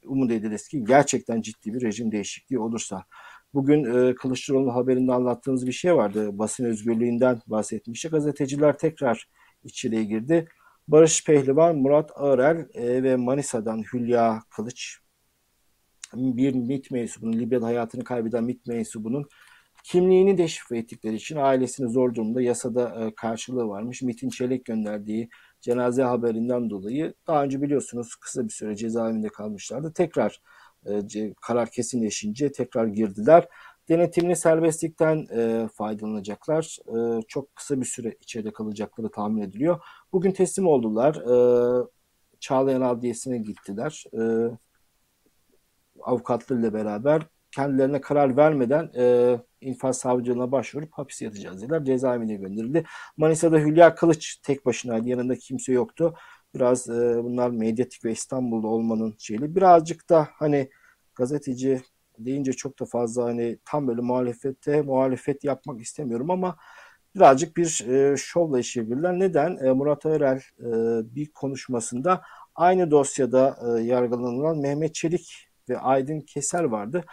umut 0.07 0.31
ediliriz 0.31 0.69
ki 0.69 0.85
gerçekten 0.85 1.41
ciddi 1.41 1.75
bir 1.75 1.83
rejim 1.83 2.13
değişikliği 2.13 2.59
olursa. 2.59 3.05
Bugün 3.55 3.85
e, 3.85 4.15
Kılıçdaroğlu 4.15 4.75
haberinde 4.75 5.13
anlattığımız 5.13 5.67
bir 5.67 5.73
şey 5.73 5.97
vardı. 5.97 6.39
Basın 6.39 6.65
özgürlüğünden 6.65 7.41
bahsetmişti. 7.47 8.09
Gazeteciler 8.09 8.79
tekrar 8.79 9.29
içeriye 9.65 10.05
girdi. 10.05 10.49
Barış 10.89 11.25
Pehlivan, 11.25 11.77
Murat 11.77 12.11
Ağrel 12.15 12.69
e, 12.75 13.03
ve 13.03 13.17
Manisa'dan 13.17 13.83
Hülya 13.93 14.43
Kılıç 14.51 14.99
bir 16.15 16.55
MIT 16.55 16.91
mensubunun, 16.91 17.33
Libya'da 17.33 17.67
hayatını 17.67 18.05
kaybeden 18.05 18.45
MIT 18.45 18.67
mensubunun 18.67 19.29
kimliğini 19.83 20.39
deşifre 20.39 20.79
ettikleri 20.79 21.15
için 21.15 21.37
ailesini 21.37 21.93
zor 21.93 22.15
durumda 22.15 22.43
yasada 22.43 23.05
e, 23.05 23.15
karşılığı 23.15 23.69
varmış. 23.69 24.03
MIT'in 24.03 24.29
çelik 24.29 24.65
gönderdiği 24.65 25.29
cenaze 25.61 26.03
haberinden 26.03 26.71
dolayı 26.71 27.15
daha 27.27 27.45
önce 27.45 27.63
biliyorsunuz 27.63 28.15
kısa 28.15 28.45
bir 28.45 28.53
süre 28.53 28.77
cezaevinde 28.77 29.29
kalmışlardı. 29.29 29.93
Tekrar 29.93 30.41
e, 30.87 31.35
karar 31.43 31.71
kesinleşince 31.71 32.53
tekrar 32.53 32.87
girdiler. 32.87 33.49
Denetimli 33.89 34.37
serbestlikten 34.37 35.27
e, 35.37 35.69
faydalanacaklar. 35.75 36.79
E, 36.87 37.23
çok 37.29 37.57
kısa 37.57 37.81
bir 37.81 37.87
süre 37.87 38.17
içeride 38.21 38.53
kalacakları 38.53 39.11
tahmin 39.11 39.43
ediliyor. 39.43 39.81
Bugün 40.13 40.33
teslim 40.33 40.67
oldular. 40.67 41.15
E, 41.17 41.87
Çağlayan 42.41 42.81
Adliyesi'ne 42.81 43.39
gittiler. 43.39 44.05
E, 44.15 44.23
avukatlarıyla 46.01 46.75
beraber 46.75 47.23
kendilerine 47.51 48.01
karar 48.01 48.37
vermeden 48.37 48.91
e, 48.97 49.37
infaz 49.63 49.99
savcılığına 49.99 50.53
başvurup 50.53 50.93
hapis 50.93 51.23
yatacağız 51.23 51.63
dediler. 51.63 51.85
Cezaevine 51.85 52.35
gönderildi. 52.35 52.85
Manisa'da 53.17 53.59
Hülya 53.59 53.95
Kılıç 53.95 54.37
tek 54.43 54.67
başınaydı. 54.67 55.09
Yanında 55.09 55.37
kimse 55.37 55.73
yoktu. 55.73 56.15
Biraz 56.55 56.89
e, 56.89 57.25
bunlar 57.25 57.51
medyatik 57.51 58.05
ve 58.05 58.13
İstanbul'da 58.13 58.67
olmanın 58.67 59.15
şeyli. 59.19 59.57
Birazcık 59.57 60.11
da 60.11 60.29
hani 60.33 60.71
gazeteci 61.15 61.83
deyince 62.19 62.53
çok 62.53 62.81
da 62.81 62.85
fazla 62.85 63.25
hani 63.25 63.59
tam 63.65 63.89
böyle 63.89 64.01
muhalefette 64.01 64.83
muhalefet 64.83 65.45
yapmak 65.45 65.81
istemiyorum 65.81 66.31
ama 66.31 66.57
birazcık 67.15 67.57
bir 67.57 67.87
e, 67.89 68.17
şovla 68.17 68.59
işleyebilirler. 68.59 69.19
Neden? 69.19 69.57
E, 69.57 69.73
Murat 69.73 70.07
Örel 70.07 70.41
e, 70.59 70.67
bir 71.15 71.33
konuşmasında 71.33 72.23
aynı 72.55 72.91
dosyada 72.91 73.57
e, 73.67 73.83
yargılanılan 73.83 74.59
Mehmet 74.59 74.95
Çelik 74.95 75.49
ve 75.69 75.79
Aydın 75.79 76.21
Keser 76.21 76.65
vardı. 76.65 77.05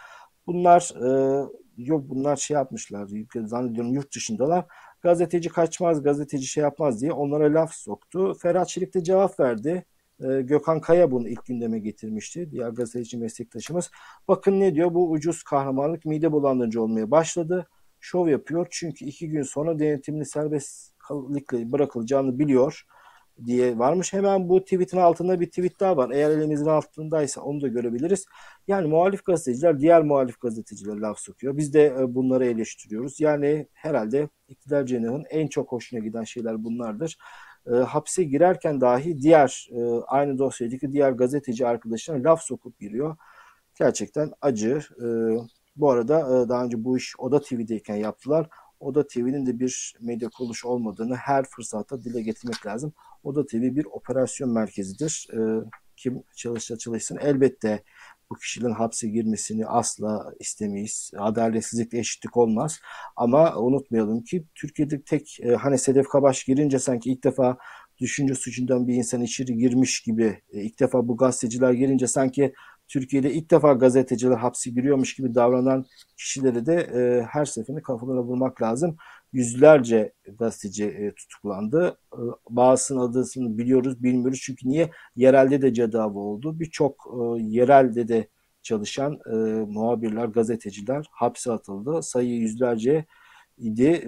Bunlar 0.46 0.92
e, 0.96 1.46
yok 1.86 2.04
bunlar 2.08 2.36
şey 2.36 2.54
yapmışlar 2.54 3.08
zannediyorum 3.44 3.94
yurt 3.94 4.14
dışındalar. 4.14 4.64
Gazeteci 5.02 5.48
kaçmaz, 5.48 6.02
gazeteci 6.02 6.46
şey 6.46 6.62
yapmaz 6.62 7.00
diye 7.00 7.12
onlara 7.12 7.54
laf 7.54 7.72
soktu. 7.74 8.34
Ferhat 8.34 8.68
Çelik 8.68 8.94
de 8.94 9.04
cevap 9.04 9.40
verdi. 9.40 9.84
E, 10.20 10.40
Gökhan 10.42 10.80
Kaya 10.80 11.10
bunu 11.10 11.28
ilk 11.28 11.44
gündeme 11.44 11.78
getirmişti. 11.78 12.50
Diğer 12.50 12.68
gazeteci 12.68 13.18
meslektaşımız. 13.18 13.90
Bakın 14.28 14.60
ne 14.60 14.74
diyor 14.74 14.94
bu 14.94 15.10
ucuz 15.10 15.42
kahramanlık 15.42 16.04
mide 16.04 16.32
bulandırıcı 16.32 16.82
olmaya 16.82 17.10
başladı. 17.10 17.68
Şov 18.00 18.28
yapıyor 18.28 18.66
çünkü 18.70 19.04
iki 19.04 19.28
gün 19.28 19.42
sonra 19.42 19.78
denetimli 19.78 20.24
serbestlikle 20.26 21.72
bırakılacağını 21.72 22.38
biliyor 22.38 22.84
diye 23.46 23.78
varmış. 23.78 24.12
Hemen 24.12 24.48
bu 24.48 24.64
tweetin 24.64 24.98
altında 24.98 25.40
bir 25.40 25.46
tweet 25.46 25.80
daha 25.80 25.96
var. 25.96 26.10
Eğer 26.10 26.30
elimizin 26.30 26.66
altındaysa 26.66 27.40
onu 27.40 27.60
da 27.60 27.68
görebiliriz. 27.68 28.26
Yani 28.68 28.88
muhalif 28.88 29.24
gazeteciler 29.24 29.80
diğer 29.80 30.02
muhalif 30.02 30.40
gazeteciler 30.40 30.96
laf 30.96 31.18
sokuyor. 31.18 31.56
Biz 31.56 31.74
de 31.74 31.86
e, 31.86 32.14
bunları 32.14 32.46
eleştiriyoruz. 32.46 33.20
Yani 33.20 33.66
herhalde 33.72 34.28
iktidar 34.48 34.86
cenahın 34.86 35.24
en 35.30 35.46
çok 35.48 35.72
hoşuna 35.72 36.00
giden 36.00 36.24
şeyler 36.24 36.64
bunlardır. 36.64 37.16
E, 37.66 37.70
hapse 37.70 38.24
girerken 38.24 38.80
dahi 38.80 39.20
diğer 39.20 39.68
e, 39.72 39.80
aynı 40.06 40.38
dosyadaki 40.38 40.92
diğer 40.92 41.12
gazeteci 41.12 41.66
arkadaşlarına 41.66 42.30
laf 42.30 42.42
sokup 42.42 42.78
giriyor. 42.80 43.16
Gerçekten 43.78 44.32
acı. 44.40 44.80
E, 45.02 45.06
bu 45.76 45.90
arada 45.90 46.18
e, 46.20 46.48
daha 46.48 46.64
önce 46.64 46.84
bu 46.84 46.96
iş 46.96 47.14
Oda 47.18 47.40
TV'deyken 47.40 47.96
yaptılar. 47.96 48.48
Oda 48.80 49.06
TV'nin 49.06 49.46
de 49.46 49.58
bir 49.58 49.94
medya 50.00 50.28
kuruluşu 50.28 50.68
olmadığını 50.68 51.14
her 51.16 51.44
fırsatta 51.44 52.02
dile 52.02 52.22
getirmek 52.22 52.66
lazım. 52.66 52.92
Oda 53.22 53.46
TV 53.46 53.56
bir 53.56 53.84
operasyon 53.84 54.50
merkezidir. 54.50 55.26
E, 55.32 55.38
kim 55.96 56.22
çalışsa 56.36 56.78
çalışsın 56.78 57.18
elbette 57.22 57.82
bu 58.30 58.34
kişinin 58.34 58.70
hapse 58.70 59.08
girmesini 59.08 59.66
asla 59.66 60.32
istemeyiz. 60.40 61.10
Adaletsizlik, 61.18 61.94
eşitlik 61.94 62.36
olmaz. 62.36 62.80
Ama 63.16 63.56
unutmayalım 63.56 64.22
ki 64.24 64.44
Türkiye'de 64.54 65.02
tek 65.02 65.38
e, 65.40 65.54
hani 65.54 65.78
Sedef 65.78 66.08
Kabaş 66.08 66.44
girince 66.44 66.78
sanki 66.78 67.10
ilk 67.12 67.24
defa 67.24 67.56
düşünce 67.98 68.34
suçundan 68.34 68.88
bir 68.88 68.94
insan 68.94 69.22
içeri 69.22 69.56
girmiş 69.56 70.00
gibi 70.00 70.42
e, 70.52 70.62
ilk 70.62 70.80
defa 70.80 71.08
bu 71.08 71.16
gazeteciler 71.16 71.72
girince 71.72 72.06
sanki 72.06 72.52
Türkiye'de 72.88 73.32
ilk 73.32 73.50
defa 73.50 73.72
gazeteciler 73.72 74.36
hapsi 74.36 74.74
giriyormuş 74.74 75.14
gibi 75.14 75.34
davranan 75.34 75.84
kişileri 76.16 76.66
de 76.66 76.74
e, 76.74 77.22
her 77.22 77.44
seferinde 77.44 77.82
kafalarına 77.82 78.22
vurmak 78.22 78.62
lazım. 78.62 78.96
Yüzlerce 79.32 80.12
gazeteci 80.38 80.84
e, 80.84 81.14
tutuklandı. 81.14 81.98
E, 82.14 82.20
bazısının 82.50 83.00
adını 83.00 83.58
biliyoruz, 83.58 84.02
bilmiyoruz. 84.02 84.40
Çünkü 84.42 84.68
niye? 84.68 84.90
Yerelde 85.16 85.62
de 85.62 85.74
cedavi 85.74 86.18
oldu. 86.18 86.60
Birçok 86.60 87.06
e, 87.14 87.42
yerelde 87.42 88.08
de 88.08 88.28
çalışan 88.62 89.18
e, 89.26 89.34
muhabirler, 89.72 90.24
gazeteciler 90.24 91.06
hapse 91.10 91.52
atıldı. 91.52 92.02
Sayı 92.02 92.30
yüzlerce 92.30 93.06
idi. 93.58 94.04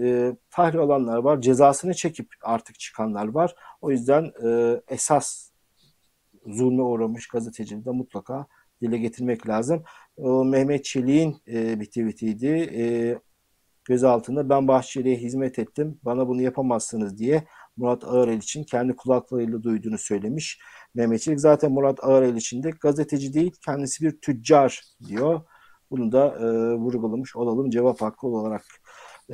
E, 0.59 0.79
olanlar 0.79 1.19
var. 1.19 1.41
Cezasını 1.41 1.95
çekip 1.95 2.29
artık 2.43 2.79
çıkanlar 2.81 3.29
var. 3.29 3.55
O 3.81 3.91
yüzden 3.91 4.33
esas 4.89 5.51
zulme 6.47 6.83
uğramış 6.83 7.29
gazetecileri 7.29 7.85
de 7.85 7.91
mutlaka 7.91 8.47
dile 8.83 8.99
getirmek 8.99 9.49
lazım. 9.49 9.83
Mehmet 10.45 10.85
Çelik'in 10.85 11.37
bir 11.81 11.87
tweetiydi. 11.87 12.47
E, 12.47 13.19
gözaltında 13.85 14.49
ben 14.49 14.69
Bahçeli'ye 14.69 15.17
hizmet 15.17 15.59
ettim. 15.59 15.99
Bana 16.03 16.29
bunu 16.29 16.43
yapamazsınız 16.43 17.19
diye 17.19 17.45
Murat 17.77 18.05
Ağırel 18.05 18.39
için 18.39 18.65
kendi 18.65 18.97
kulaklarıyla 18.97 19.63
duyduğunu 19.63 19.99
söylemiş. 19.99 20.61
Mehmet 20.95 21.21
Çelik 21.21 21.41
zaten 21.41 21.73
Murat 21.73 22.05
Ağırel 22.05 22.37
için 22.37 22.63
de 22.63 22.71
gazeteci 22.71 23.35
değil 23.35 23.53
kendisi 23.65 24.05
bir 24.05 24.21
tüccar 24.21 24.83
diyor. 25.09 25.41
Bunu 25.91 26.13
da 26.13 26.27
e, 26.27 26.75
vurgulamış 26.75 27.37
olalım 27.37 27.71
cevap 27.71 28.01
hakkı 28.01 28.27
olarak. 28.27 28.65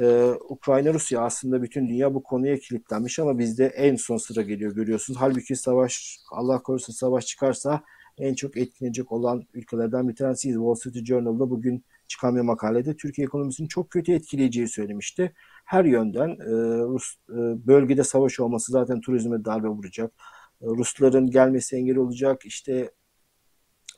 Ee, 0.00 0.32
Ukrayna 0.48 0.94
Rusya 0.94 1.20
aslında 1.20 1.62
bütün 1.62 1.88
dünya 1.88 2.14
bu 2.14 2.22
konuya 2.22 2.58
kilitlenmiş 2.58 3.18
ama 3.18 3.38
bizde 3.38 3.66
en 3.66 3.96
son 3.96 4.16
sıra 4.16 4.42
geliyor 4.42 4.74
görüyorsunuz. 4.74 5.20
Halbuki 5.20 5.56
savaş 5.56 6.18
Allah 6.32 6.62
korusun 6.62 6.92
savaş 6.92 7.26
çıkarsa 7.26 7.82
en 8.18 8.34
çok 8.34 8.56
etkilenecek 8.56 9.12
olan 9.12 9.42
ülkelerden 9.54 10.08
bir 10.08 10.16
tanesiyiz. 10.16 10.56
Wall 10.56 10.74
Street 10.74 11.06
Journal'da 11.06 11.50
bugün 11.50 11.84
çıkan 12.08 12.36
bir 12.36 12.40
makalede 12.40 12.96
Türkiye 12.96 13.24
ekonomisini 13.24 13.68
çok 13.68 13.90
kötü 13.90 14.12
etkileyeceği 14.12 14.68
söylemişti. 14.68 15.34
Her 15.64 15.84
yönden 15.84 16.28
e, 16.28 16.50
Rus 16.84 17.14
e, 17.30 17.36
bölgede 17.66 18.04
savaş 18.04 18.40
olması 18.40 18.72
zaten 18.72 19.00
turizme 19.00 19.44
darbe 19.44 19.68
vuracak. 19.68 20.12
E, 20.62 20.66
Rusların 20.66 21.30
gelmesi 21.30 21.76
engel 21.76 21.96
olacak. 21.96 22.44
İşte 22.44 22.90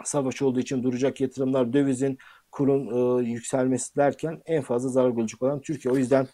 savaş 0.04 0.42
olduğu 0.42 0.60
için 0.60 0.82
duracak 0.82 1.20
yatırımlar, 1.20 1.72
dövizin 1.72 2.18
kurun 2.52 3.20
e, 3.20 3.28
yükselmesi 3.28 3.96
derken 3.96 4.42
en 4.46 4.62
fazla 4.62 4.88
zarar 4.88 5.10
görecek 5.10 5.42
olan 5.42 5.60
Türkiye. 5.60 5.94
O 5.94 5.96
yüzden 5.96 6.26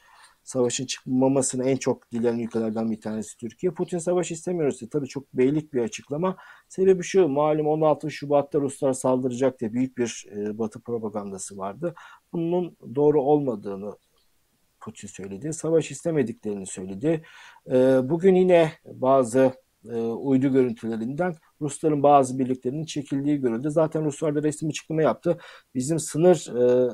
savaşın 0.46 0.86
çıkmamasını 0.86 1.68
en 1.68 1.76
çok 1.76 2.12
dileyen 2.12 2.38
ülkelerden 2.38 2.90
bir 2.90 3.00
tanesi 3.00 3.36
Türkiye. 3.36 3.72
Putin 3.72 3.98
savaş 3.98 4.30
istemiyoruz 4.30 4.80
diye 4.80 4.88
tabii 4.88 5.06
çok 5.06 5.32
beylik 5.34 5.72
bir 5.72 5.80
açıklama. 5.80 6.36
Sebebi 6.68 7.02
şu 7.02 7.28
malum 7.28 7.66
16 7.66 8.10
Şubat'ta 8.10 8.60
Ruslar 8.60 8.92
saldıracak 8.92 9.60
diye 9.60 9.72
büyük 9.72 9.98
bir 9.98 10.26
e, 10.36 10.58
batı 10.58 10.80
propagandası 10.80 11.58
vardı. 11.58 11.94
Bunun 12.32 12.76
doğru 12.94 13.22
olmadığını 13.22 13.92
Putin 14.80 15.08
söyledi. 15.08 15.52
Savaş 15.52 15.90
istemediklerini 15.90 16.66
söyledi. 16.66 17.22
E, 17.70 17.74
bugün 18.02 18.34
yine 18.34 18.72
bazı 18.84 19.52
e, 19.90 19.96
uydu 19.98 20.52
görüntülerinden 20.52 21.34
Rusların 21.60 22.02
bazı 22.02 22.38
birliklerinin 22.38 22.84
çekildiği 22.84 23.40
görüldü. 23.40 23.70
Zaten 23.70 24.04
Ruslar 24.04 24.34
da 24.34 24.42
resmi 24.42 24.68
açıklama 24.68 25.02
yaptı. 25.02 25.38
Bizim 25.74 25.98
sınır 25.98 26.36
e, 26.60 26.90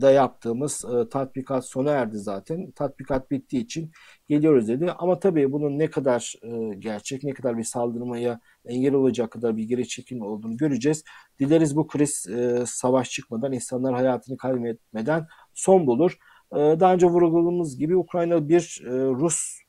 da 0.00 0.10
yaptığımız 0.10 0.84
e, 0.84 1.08
tatbikat 1.08 1.66
sona 1.66 1.90
erdi 1.90 2.18
zaten. 2.18 2.70
Tatbikat 2.70 3.30
bittiği 3.30 3.64
için 3.64 3.90
geliyoruz 4.28 4.68
dedi. 4.68 4.92
Ama 4.98 5.18
tabii 5.18 5.52
bunun 5.52 5.78
ne 5.78 5.90
kadar 5.90 6.34
e, 6.42 6.74
gerçek, 6.74 7.24
ne 7.24 7.32
kadar 7.32 7.58
bir 7.58 7.64
saldırmaya 7.64 8.40
engel 8.64 8.94
olacak 8.94 9.30
kadar 9.30 9.56
bir 9.56 9.64
geri 9.64 9.88
çekilme 9.88 10.24
olduğunu 10.24 10.56
göreceğiz. 10.56 11.04
Dileriz 11.38 11.76
bu 11.76 11.86
kriz 11.86 12.26
e, 12.28 12.64
savaş 12.66 13.10
çıkmadan, 13.10 13.52
insanlar 13.52 13.94
hayatını 13.94 14.36
kaybetmeden 14.36 15.26
son 15.54 15.86
bulur. 15.86 16.18
E, 16.52 16.56
daha 16.56 16.94
önce 16.94 17.06
vurguladığımız 17.06 17.78
gibi 17.78 17.96
Ukrayna 17.96 18.48
bir 18.48 18.82
e, 18.86 18.90
Rus 18.90 19.62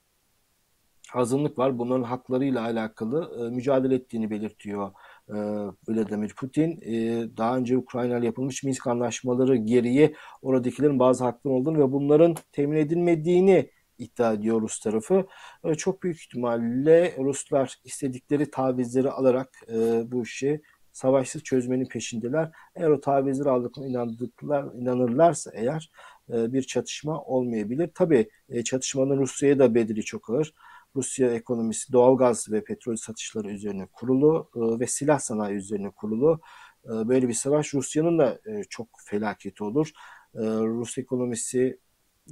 azınlık 1.14 1.58
var. 1.58 1.80
Bunların 1.80 2.04
haklarıyla 2.04 2.62
alakalı 2.62 3.32
e, 3.40 3.50
mücadele 3.56 3.96
ettiğini 3.96 4.30
belirtiyor 4.30 4.92
Vladimir 5.88 6.34
Putin. 6.38 6.80
E, 6.82 7.28
daha 7.38 7.58
önce 7.58 7.78
Ukrayna 7.78 8.18
ile 8.18 8.26
yapılmış 8.26 8.64
Minsk 8.64 8.88
anlaşmaları 8.88 9.56
geriye 9.56 10.14
oradakilerin 10.42 11.00
bazı 11.00 11.24
hakları 11.24 11.54
olduğunu 11.54 11.78
ve 11.78 11.92
bunların 11.92 12.36
temin 12.52 12.78
edilmediğini 12.78 13.70
iddia 13.98 14.34
ediyor 14.34 14.62
Rus 14.62 14.80
tarafı. 14.80 15.26
E, 15.64 15.76
çok 15.76 16.04
büyük 16.04 16.18
ihtimalle 16.18 17.16
Ruslar 17.18 17.76
istedikleri 17.84 18.52
tavizleri 18.52 19.10
alarak 19.10 19.50
bu 20.06 20.24
işi 20.24 20.62
savaşsız 20.94 21.44
çözmenin 21.44 21.86
peşindeler. 21.86 22.52
Eğer 22.76 22.90
o 22.90 23.02
tavizleri 23.02 23.50
aldıklarına 23.50 23.90
inandıklar, 23.90 24.66
inanırlarsa 24.74 25.52
eğer 25.54 25.92
bir 26.30 26.62
çatışma 26.62 27.22
olmayabilir. 27.22 27.90
Tabii 27.96 28.30
e, 28.50 28.64
çatışmanın 28.64 29.18
Rusya'ya 29.18 29.60
da 29.60 29.76
bedeli 29.76 30.04
çok 30.04 30.30
ağır. 30.30 30.54
Rusya 30.96 31.34
ekonomisi 31.34 31.94
doğalgaz 31.94 32.52
ve 32.52 32.64
petrol 32.64 32.96
satışları 32.96 33.52
üzerine 33.52 33.88
kurulu 33.94 34.50
e, 34.56 34.80
ve 34.80 34.88
silah 34.88 35.20
sanayi 35.20 35.56
üzerine 35.56 35.90
kurulu. 35.90 36.42
E, 36.86 36.90
böyle 36.90 37.28
bir 37.28 37.34
savaş 37.34 37.74
Rusya'nın 37.74 38.20
da 38.20 38.40
e, 38.46 38.64
çok 38.70 38.88
felaketi 39.06 39.64
olur. 39.64 39.92
Rus 40.36 40.98
ekonomisi 40.98 41.80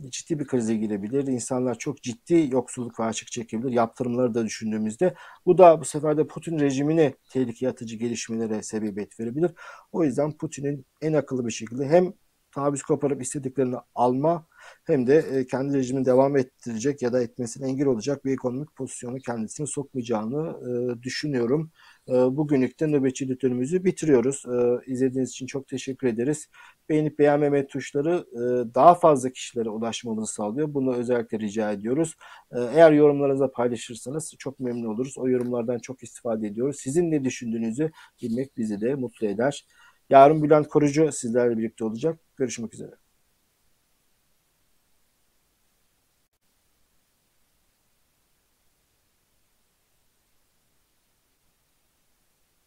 ciddi 0.09 0.39
bir 0.39 0.47
krize 0.47 0.75
girebilir. 0.75 1.27
İnsanlar 1.27 1.77
çok 1.77 2.03
ciddi 2.03 2.49
yoksulluk 2.51 2.99
ve 2.99 3.03
açık 3.03 3.31
çekebilir. 3.31 3.71
Yaptırımları 3.71 4.33
da 4.33 4.45
düşündüğümüzde 4.45 5.13
bu 5.45 5.57
da 5.57 5.81
bu 5.81 5.85
sefer 5.85 6.17
de 6.17 6.27
Putin 6.27 6.59
rejimine 6.59 7.13
tehlikeye 7.29 7.71
atıcı 7.71 7.95
gelişmelere 7.95 8.63
sebebiyet 8.63 9.19
verebilir. 9.19 9.51
O 9.91 10.03
yüzden 10.03 10.37
Putin'in 10.37 10.85
en 11.01 11.13
akıllı 11.13 11.45
bir 11.45 11.51
şekilde 11.51 11.87
hem 11.87 12.13
taviz 12.51 12.83
koparıp 12.83 13.21
istediklerini 13.21 13.75
alma 13.95 14.45
hem 14.83 15.07
de 15.07 15.17
e, 15.17 15.45
kendi 15.45 15.77
rejimini 15.77 16.05
devam 16.05 16.37
ettirecek 16.37 17.01
ya 17.01 17.13
da 17.13 17.21
etmesine 17.23 17.67
engel 17.67 17.87
olacak 17.87 18.25
bir 18.25 18.33
ekonomik 18.33 18.75
pozisyonu 18.75 19.17
kendisini 19.17 19.67
sokmayacağını 19.67 20.57
e, 20.69 21.03
düşünüyorum. 21.03 21.71
E, 22.09 22.13
bugünlük 22.13 22.79
de 22.79 22.87
nöbetçi 22.87 23.25
editörümüzü 23.25 23.83
bitiriyoruz. 23.83 24.45
E, 24.45 24.91
izlediğiniz 24.91 25.29
için 25.29 25.45
çok 25.45 25.67
teşekkür 25.67 26.07
ederiz. 26.07 26.49
Beğenip 26.89 27.19
beğenmeme 27.19 27.67
tuşları 27.67 28.25
e, 28.33 28.73
daha 28.75 28.95
fazla 28.95 29.29
kişilere 29.29 29.69
ulaşmamızı 29.69 30.33
sağlıyor. 30.33 30.73
Bunu 30.73 30.95
özellikle 30.95 31.39
rica 31.39 31.71
ediyoruz. 31.71 32.15
Eğer 32.51 32.91
yorumlarınızı 32.91 33.51
paylaşırsanız 33.51 34.33
çok 34.39 34.59
memnun 34.59 34.93
oluruz. 34.93 35.17
O 35.17 35.29
yorumlardan 35.29 35.79
çok 35.79 36.03
istifade 36.03 36.47
ediyoruz. 36.47 36.77
Sizin 36.79 37.11
ne 37.11 37.23
düşündüğünüzü 37.23 37.91
bilmek 38.21 38.57
bizi 38.57 38.81
de 38.81 38.95
mutlu 38.95 39.27
eder. 39.27 39.65
Yarın 40.11 40.43
Bülent 40.43 40.67
Korucu 40.67 41.11
sizlerle 41.11 41.57
birlikte 41.57 41.85
olacak. 41.85 42.19
Görüşmek 42.37 42.73
üzere. 42.73 43.00